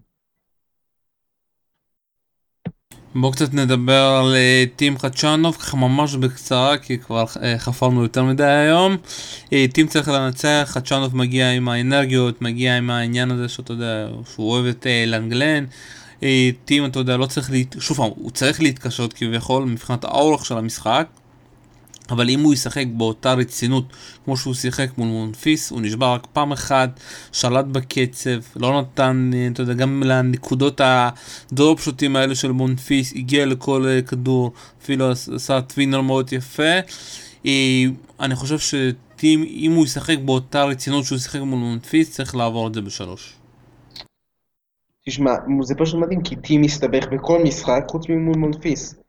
בואו 3.17 3.31
קצת 3.31 3.53
נדבר 3.53 4.19
על 4.19 4.35
אה, 4.35 4.63
טים 4.75 4.97
חדשנוב, 4.97 5.55
ככה 5.55 5.77
ממש 5.77 6.15
בקצרה, 6.15 6.77
כי 6.77 6.97
כבר 6.97 7.25
אה, 7.43 7.59
חפרנו 7.59 8.03
יותר 8.03 8.23
מדי 8.23 8.43
היום. 8.43 8.97
אה, 9.53 9.65
טים 9.73 9.87
צריך 9.87 10.07
לנצח, 10.07 10.69
חדשנוב 10.71 11.17
מגיע 11.17 11.51
עם 11.51 11.69
האנרגיות, 11.69 12.41
מגיע 12.41 12.77
עם 12.77 12.89
העניין 12.89 13.31
הזה 13.31 13.49
שאתה 13.49 13.71
יודע, 13.71 14.07
שהוא 14.33 14.51
אוהב 14.51 14.65
את 14.65 14.87
לנגלן. 15.07 15.65
טים, 16.65 16.85
אתה 16.85 16.99
יודע, 16.99 17.17
לא 17.17 17.25
צריך, 17.25 17.51
להת... 17.51 17.75
שוב 17.79 17.97
פעם, 17.97 18.09
הוא 18.15 18.31
צריך 18.31 18.61
להתקשות 18.61 19.13
כביכול 19.13 19.65
מבחינת 19.65 20.03
האורך 20.03 20.45
של 20.45 20.57
המשחק. 20.57 21.07
אבל 22.09 22.29
אם 22.29 22.39
הוא 22.39 22.53
ישחק 22.53 22.85
באותה 22.93 23.33
רצינות 23.33 23.85
כמו 24.25 24.37
שהוא 24.37 24.53
שיחק 24.53 24.89
מול 24.97 25.07
מונפיס, 25.07 25.71
הוא 25.71 25.81
נשבר 25.81 26.13
רק 26.13 26.27
פעם 26.33 26.51
אחת, 26.51 26.99
שלט 27.31 27.65
בקצב, 27.65 28.39
לא 28.55 28.81
נתן, 28.81 29.31
אתה 29.51 29.61
יודע, 29.61 29.73
גם 29.73 30.03
לנקודות 30.03 30.81
הדרופ 30.83 31.81
שוטים 31.81 32.15
האלה 32.15 32.35
של 32.35 32.51
מונפיס, 32.51 33.13
הגיע 33.15 33.45
לכל 33.45 33.85
אה, 33.87 34.01
כדור, 34.01 34.51
אפילו 34.83 35.11
עשה 35.11 35.61
טווינר 35.61 36.01
מאוד 36.01 36.33
יפה. 36.33 36.79
אה, 37.45 37.83
אני 38.19 38.35
חושב 38.35 38.59
שטים, 38.59 39.43
אם 39.43 39.71
הוא 39.71 39.85
ישחק 39.85 40.17
באותה 40.25 40.63
רצינות 40.63 41.05
שהוא 41.05 41.17
שיחק 41.17 41.39
מול 41.39 41.59
מונפיס, 41.59 42.11
צריך 42.11 42.35
לעבור 42.35 42.67
את 42.67 42.73
זה 42.73 42.81
בשלוש. 42.81 43.33
תשמע, 45.07 45.31
זה 45.61 45.75
פשוט 45.75 45.99
מדהים, 45.99 46.21
כי 46.21 46.35
טים 46.35 46.61
מסתבך 46.61 47.07
בכל 47.11 47.43
משחק 47.43 47.83
חוץ 47.91 48.09
ממול 48.09 48.37
מונפיס. 48.37 49.04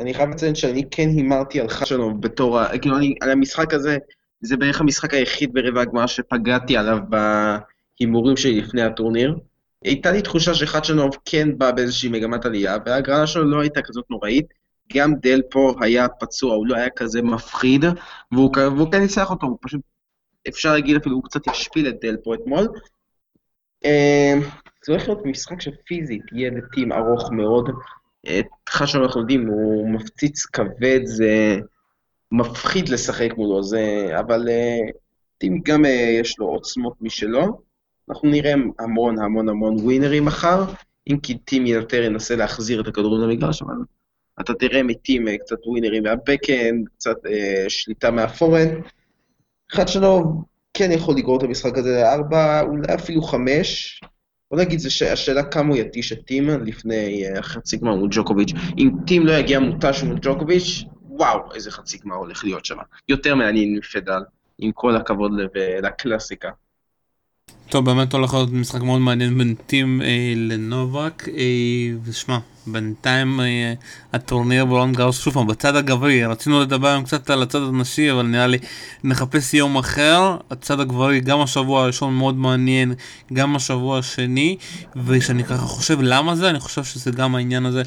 אני 0.00 0.14
חייב 0.14 0.30
לציין 0.30 0.54
שאני 0.54 0.84
כן 0.90 1.08
הימרתי 1.08 1.60
על 1.60 1.68
חדשנוב 1.68 2.22
בתור, 2.22 2.60
ה... 2.60 2.78
כאילו 2.78 2.96
אני, 2.96 3.14
על 3.20 3.30
המשחק 3.30 3.74
הזה, 3.74 3.98
זה 4.40 4.56
בערך 4.56 4.80
המשחק 4.80 5.14
היחיד 5.14 5.52
ברבע 5.52 5.80
הגמר 5.80 6.06
שפגעתי 6.06 6.76
עליו 6.76 6.98
בהימורים 7.08 8.36
שלי 8.36 8.60
לפני 8.60 8.82
הטורניר. 8.82 9.38
הייתה 9.84 10.12
לי 10.12 10.22
תחושה 10.22 10.54
שחדשנוב 10.54 11.16
כן 11.24 11.58
בא 11.58 11.70
באיזושהי 11.70 12.08
מגמת 12.08 12.44
עלייה, 12.44 12.76
וההגרלה 12.86 13.26
שלו 13.26 13.44
לא 13.44 13.60
הייתה 13.60 13.82
כזאת 13.82 14.04
נוראית. 14.10 14.46
גם 14.92 15.14
דל 15.14 15.42
פה 15.50 15.74
היה 15.80 16.08
פצוע, 16.08 16.54
הוא 16.54 16.66
לא 16.66 16.76
היה 16.76 16.90
כזה 16.90 17.22
מפחיד, 17.22 17.84
והוא, 18.32 18.50
והוא 18.56 18.92
כן 18.92 19.00
ניצח 19.00 19.30
אותו, 19.30 19.46
הוא 19.46 19.58
פשוט, 19.62 19.80
אפשר 20.48 20.72
להגיד 20.72 20.96
אפילו, 20.96 21.16
הוא 21.16 21.24
קצת 21.24 21.46
ישפיל 21.46 21.88
את 21.88 21.94
דל 22.00 22.16
פה 22.24 22.34
אתמול. 22.34 22.68
אה, 23.84 24.34
זה 24.86 24.92
הולך 24.92 25.08
להיות 25.08 25.26
משחק 25.26 25.60
שפיזית 25.60 26.22
יהיה 26.32 26.50
לטים 26.50 26.92
ארוך 26.92 27.32
מאוד, 27.32 27.70
חשון 28.68 29.02
אנחנו 29.02 29.20
יודעים, 29.20 29.46
הוא 29.46 29.90
מפציץ 29.90 30.46
כבד, 30.46 31.00
זה 31.04 31.58
מפחיד 32.32 32.88
לשחק 32.88 33.30
מולו, 33.36 33.62
זה... 33.62 34.10
אבל 34.20 34.48
אה, 34.48 34.78
טים 35.38 35.60
גם 35.64 35.84
אה, 35.84 36.16
יש 36.20 36.38
לו 36.38 36.46
עוצמות 36.46 36.94
משלו. 37.00 37.60
אנחנו 38.10 38.28
נראה 38.28 38.52
המון 38.78 39.18
המון 39.18 39.48
המון 39.48 39.76
ווינרים 39.80 40.24
מחר, 40.24 40.64
אם 41.10 41.18
כי 41.18 41.38
טים 41.38 41.66
יותר 41.66 42.02
ינסה 42.02 42.36
להחזיר 42.36 42.80
את 42.80 42.86
הכדורים 42.86 43.20
למגרש, 43.20 43.62
אבל 43.62 43.74
אתה 44.40 44.54
תראה 44.54 44.82
מטים 44.82 45.28
אה, 45.28 45.38
קצת 45.38 45.66
ווינרים 45.66 46.02
מהבקאנד, 46.02 46.88
קצת 46.88 47.16
אה, 47.26 47.64
שליטה 47.68 48.10
מהפורן. 48.10 48.68
אחד 49.72 49.88
שלו 49.88 50.24
כן 50.74 50.92
יכול 50.92 51.16
לגרור 51.16 51.38
את 51.38 51.42
המשחק 51.42 51.78
הזה 51.78 52.00
לארבע, 52.02 52.60
אולי 52.60 52.94
אפילו 52.94 53.22
חמש, 53.22 54.00
בוא 54.50 54.58
נגיד, 54.58 54.78
זה 54.78 55.12
השאלה 55.12 55.44
כמה 55.44 55.68
הוא 55.68 55.76
יתיש 55.76 56.12
את 56.12 56.18
טים 56.26 56.48
לפני 56.48 57.24
אה, 57.26 57.42
חצי 57.42 57.76
גמר 57.76 57.94
מול 57.94 58.08
ג'וקוביץ'. 58.12 58.52
אם 58.78 58.90
טים 59.06 59.26
לא 59.26 59.32
יגיע 59.32 59.60
מותש 59.60 60.02
מול 60.02 60.18
ג'וקוביץ', 60.22 60.84
וואו, 61.02 61.54
איזה 61.54 61.70
חצי 61.70 61.98
גמר 61.98 62.14
הולך 62.14 62.44
להיות 62.44 62.64
שם. 62.64 62.76
יותר 63.08 63.34
מעניין 63.34 63.76
מפדל, 63.76 64.20
עם 64.58 64.72
כל 64.72 64.96
הכבוד 64.96 65.32
לקלאסיקה. 65.82 66.50
טוב, 67.68 67.84
באמת 67.84 68.12
הולך 68.12 68.34
להיות 68.34 68.52
משחק 68.52 68.80
מאוד 68.82 69.00
מעניין 69.00 69.38
בין 69.38 69.54
טים 69.66 70.02
אה, 70.02 70.32
לנובק, 70.36 71.28
אה, 71.28 71.44
ושמע, 72.04 72.38
בינתיים 72.66 73.40
אה, 73.40 73.74
הטורניר 74.12 74.64
ברון 74.64 74.92
גאוס, 74.92 75.20
שוב 75.20 75.34
פעם, 75.34 75.46
בצד 75.46 75.76
הגברי, 75.76 76.24
רצינו 76.24 76.60
לדבר 76.60 76.88
היום 76.88 77.04
קצת 77.04 77.30
על 77.30 77.42
הצד 77.42 77.62
הנשי, 77.62 78.12
אבל 78.12 78.22
נראה 78.22 78.46
לי 78.46 78.58
נחפש 79.04 79.54
יום 79.54 79.76
אחר, 79.76 80.36
הצד 80.50 80.80
הגברי, 80.80 81.20
גם 81.20 81.40
השבוע 81.40 81.82
הראשון 81.82 82.14
מאוד 82.14 82.34
מעניין, 82.34 82.94
גם 83.32 83.56
השבוע 83.56 83.98
השני, 83.98 84.56
וכשאני 84.96 85.44
ככה 85.44 85.66
חושב 85.66 86.00
למה 86.00 86.36
זה, 86.36 86.50
אני 86.50 86.60
חושב 86.60 86.84
שזה 86.84 87.10
גם 87.10 87.34
העניין 87.34 87.66
הזה 87.66 87.82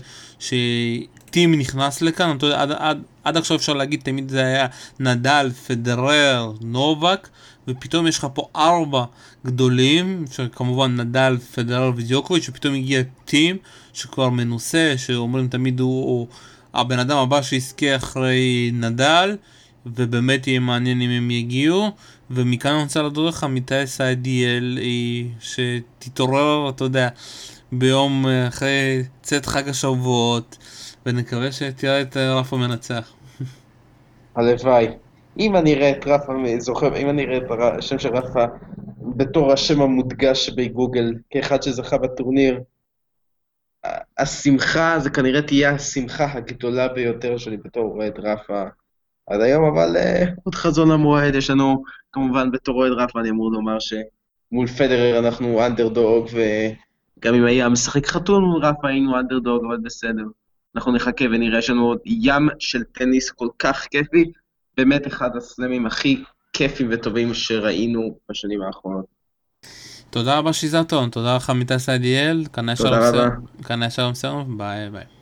שטים 1.32 1.56
נכנס 1.56 2.02
לכאן, 2.02 2.38
אתה 2.38 2.46
יודע, 2.46 2.62
עד, 2.62 2.72
עד, 2.72 3.02
עד 3.24 3.38
עכשיו 3.38 3.58
אפשר 3.58 3.74
להגיד, 3.74 4.02
תמיד 4.04 4.30
זה 4.30 4.44
היה 4.46 4.68
נדל, 5.00 5.52
פדרר, 5.68 6.52
נובק, 6.62 7.30
ופתאום 7.68 8.08
יש 8.08 8.18
לך 8.18 8.28
פה 8.34 8.48
ארבע 8.56 9.04
גדולים, 9.46 10.26
שכמובן 10.32 10.96
נדל, 10.96 11.38
פדרר 11.56 11.92
ודיוקוביץ', 11.96 12.50
ופתאום 12.50 12.76
הגיע 12.76 13.02
טים 13.26 13.58
שכבר 13.94 14.30
מנוסה, 14.30 14.94
שאומרים 14.98 15.48
תמיד 15.48 15.80
הוא, 15.80 16.04
הוא 16.04 16.28
הבן 16.74 17.00
אדם 17.00 17.18
הבא 17.18 17.42
שיזכה 17.42 17.96
אחרי 17.96 18.72
נדל, 18.74 19.38
ובאמת 19.86 20.48
יהיה 20.48 20.60
מעניין 20.60 21.02
אם 21.02 21.10
הם 21.10 21.32
יגיעו, 21.32 21.92
ומכאן 22.32 22.72
אני 22.72 22.84
רוצה 22.84 23.02
לדבר 23.02 23.28
לך 23.28 23.44
מטייס 23.44 24.02
ה-IDL, 24.02 24.80
שתתעורר, 25.40 26.70
אתה 26.70 26.84
יודע, 26.84 27.10
ביום 27.72 28.26
אחרי 28.48 29.04
צאת 29.22 29.46
חג 29.46 29.70
השבועות, 29.70 30.58
ונקווה 31.06 31.52
שתראה 31.52 32.02
את 32.02 32.18
רפה 32.18 32.58
מנצח. 32.58 33.14
הלוואי. 34.36 34.88
אם 35.40 35.56
אני 35.56 35.74
אראה 35.74 35.92
את 35.92 36.08
רפה, 36.08 36.34
זוכר, 36.60 36.98
אם 36.98 37.10
אני 37.10 37.26
אראה 37.26 37.38
את 37.38 37.44
השם 37.78 38.00
של 38.00 38.10
רפה 38.10 38.46
בתור 39.16 39.52
השם 39.52 39.82
המודגש 39.82 40.50
בגוגל, 40.50 41.14
כאחד 41.30 41.64
שזכה 41.64 41.98
בטורניר, 41.98 42.60
השמחה, 44.18 45.00
זה 45.00 45.10
כנראה 45.10 45.42
תהיה 45.42 45.72
השמחה 45.72 46.32
הגדולה 46.34 46.88
ביותר 46.88 47.38
שלי 47.38 47.58
בתור 47.58 47.84
אוהד 47.84 48.20
רפה 48.20 48.64
עד 49.28 49.42
היום, 49.42 49.64
אבל 49.66 49.98
uh, 49.98 50.30
עוד 50.44 50.56
חזון 50.56 50.92
המועד, 50.92 51.36
יש 51.36 51.50
לנו, 51.50 51.84
כמובן, 52.12 52.52
בתור 52.52 52.76
אוהד 52.76 52.92
רפה, 52.92 53.20
אני 53.20 53.30
אמור 53.30 53.52
לומר 53.52 53.78
שמול 53.80 54.68
פדרר 54.68 55.20
אנחנו 55.20 55.66
אנדרדוג, 55.66 56.28
וגם 56.28 57.34
אם 57.34 57.46
היה 57.46 57.70
משחק 57.70 58.06
חתול 58.06 58.44
מול 58.44 58.66
רפה 58.66 58.88
היינו 58.88 59.20
אנדרדוג, 59.20 59.66
אבל 59.66 59.78
בסדר. 59.78 60.24
אנחנו 60.76 60.92
נחכה 60.92 61.26
ונראה, 61.26 61.60
יש 61.60 61.70
לנו 61.70 61.86
עוד 61.86 62.00
ים 62.06 62.50
של 62.60 62.84
טניס 62.84 63.32
כל 63.32 63.48
כך 63.60 63.88
כיפי, 63.92 64.32
באמת 64.78 65.08
אחד 65.08 65.36
הסלמים 65.36 65.86
הכי 65.86 66.24
כיפים 66.54 66.88
וטובים 66.92 67.34
שראינו 67.34 68.18
בשנים 68.30 68.62
האחרונות. 68.62 69.06
תודה 70.10 70.38
רבה 70.38 70.54
שיזרטון, 70.54 71.10
תודה 71.10 71.36
לך 71.36 71.50
מיטס 71.50 71.90
אידיאל, 71.90 72.44
כאן 72.54 72.70
היה 73.82 73.90
שלום 73.90 74.14
סרום, 74.14 74.58
ביי 74.58 74.90
ביי. 74.90 75.21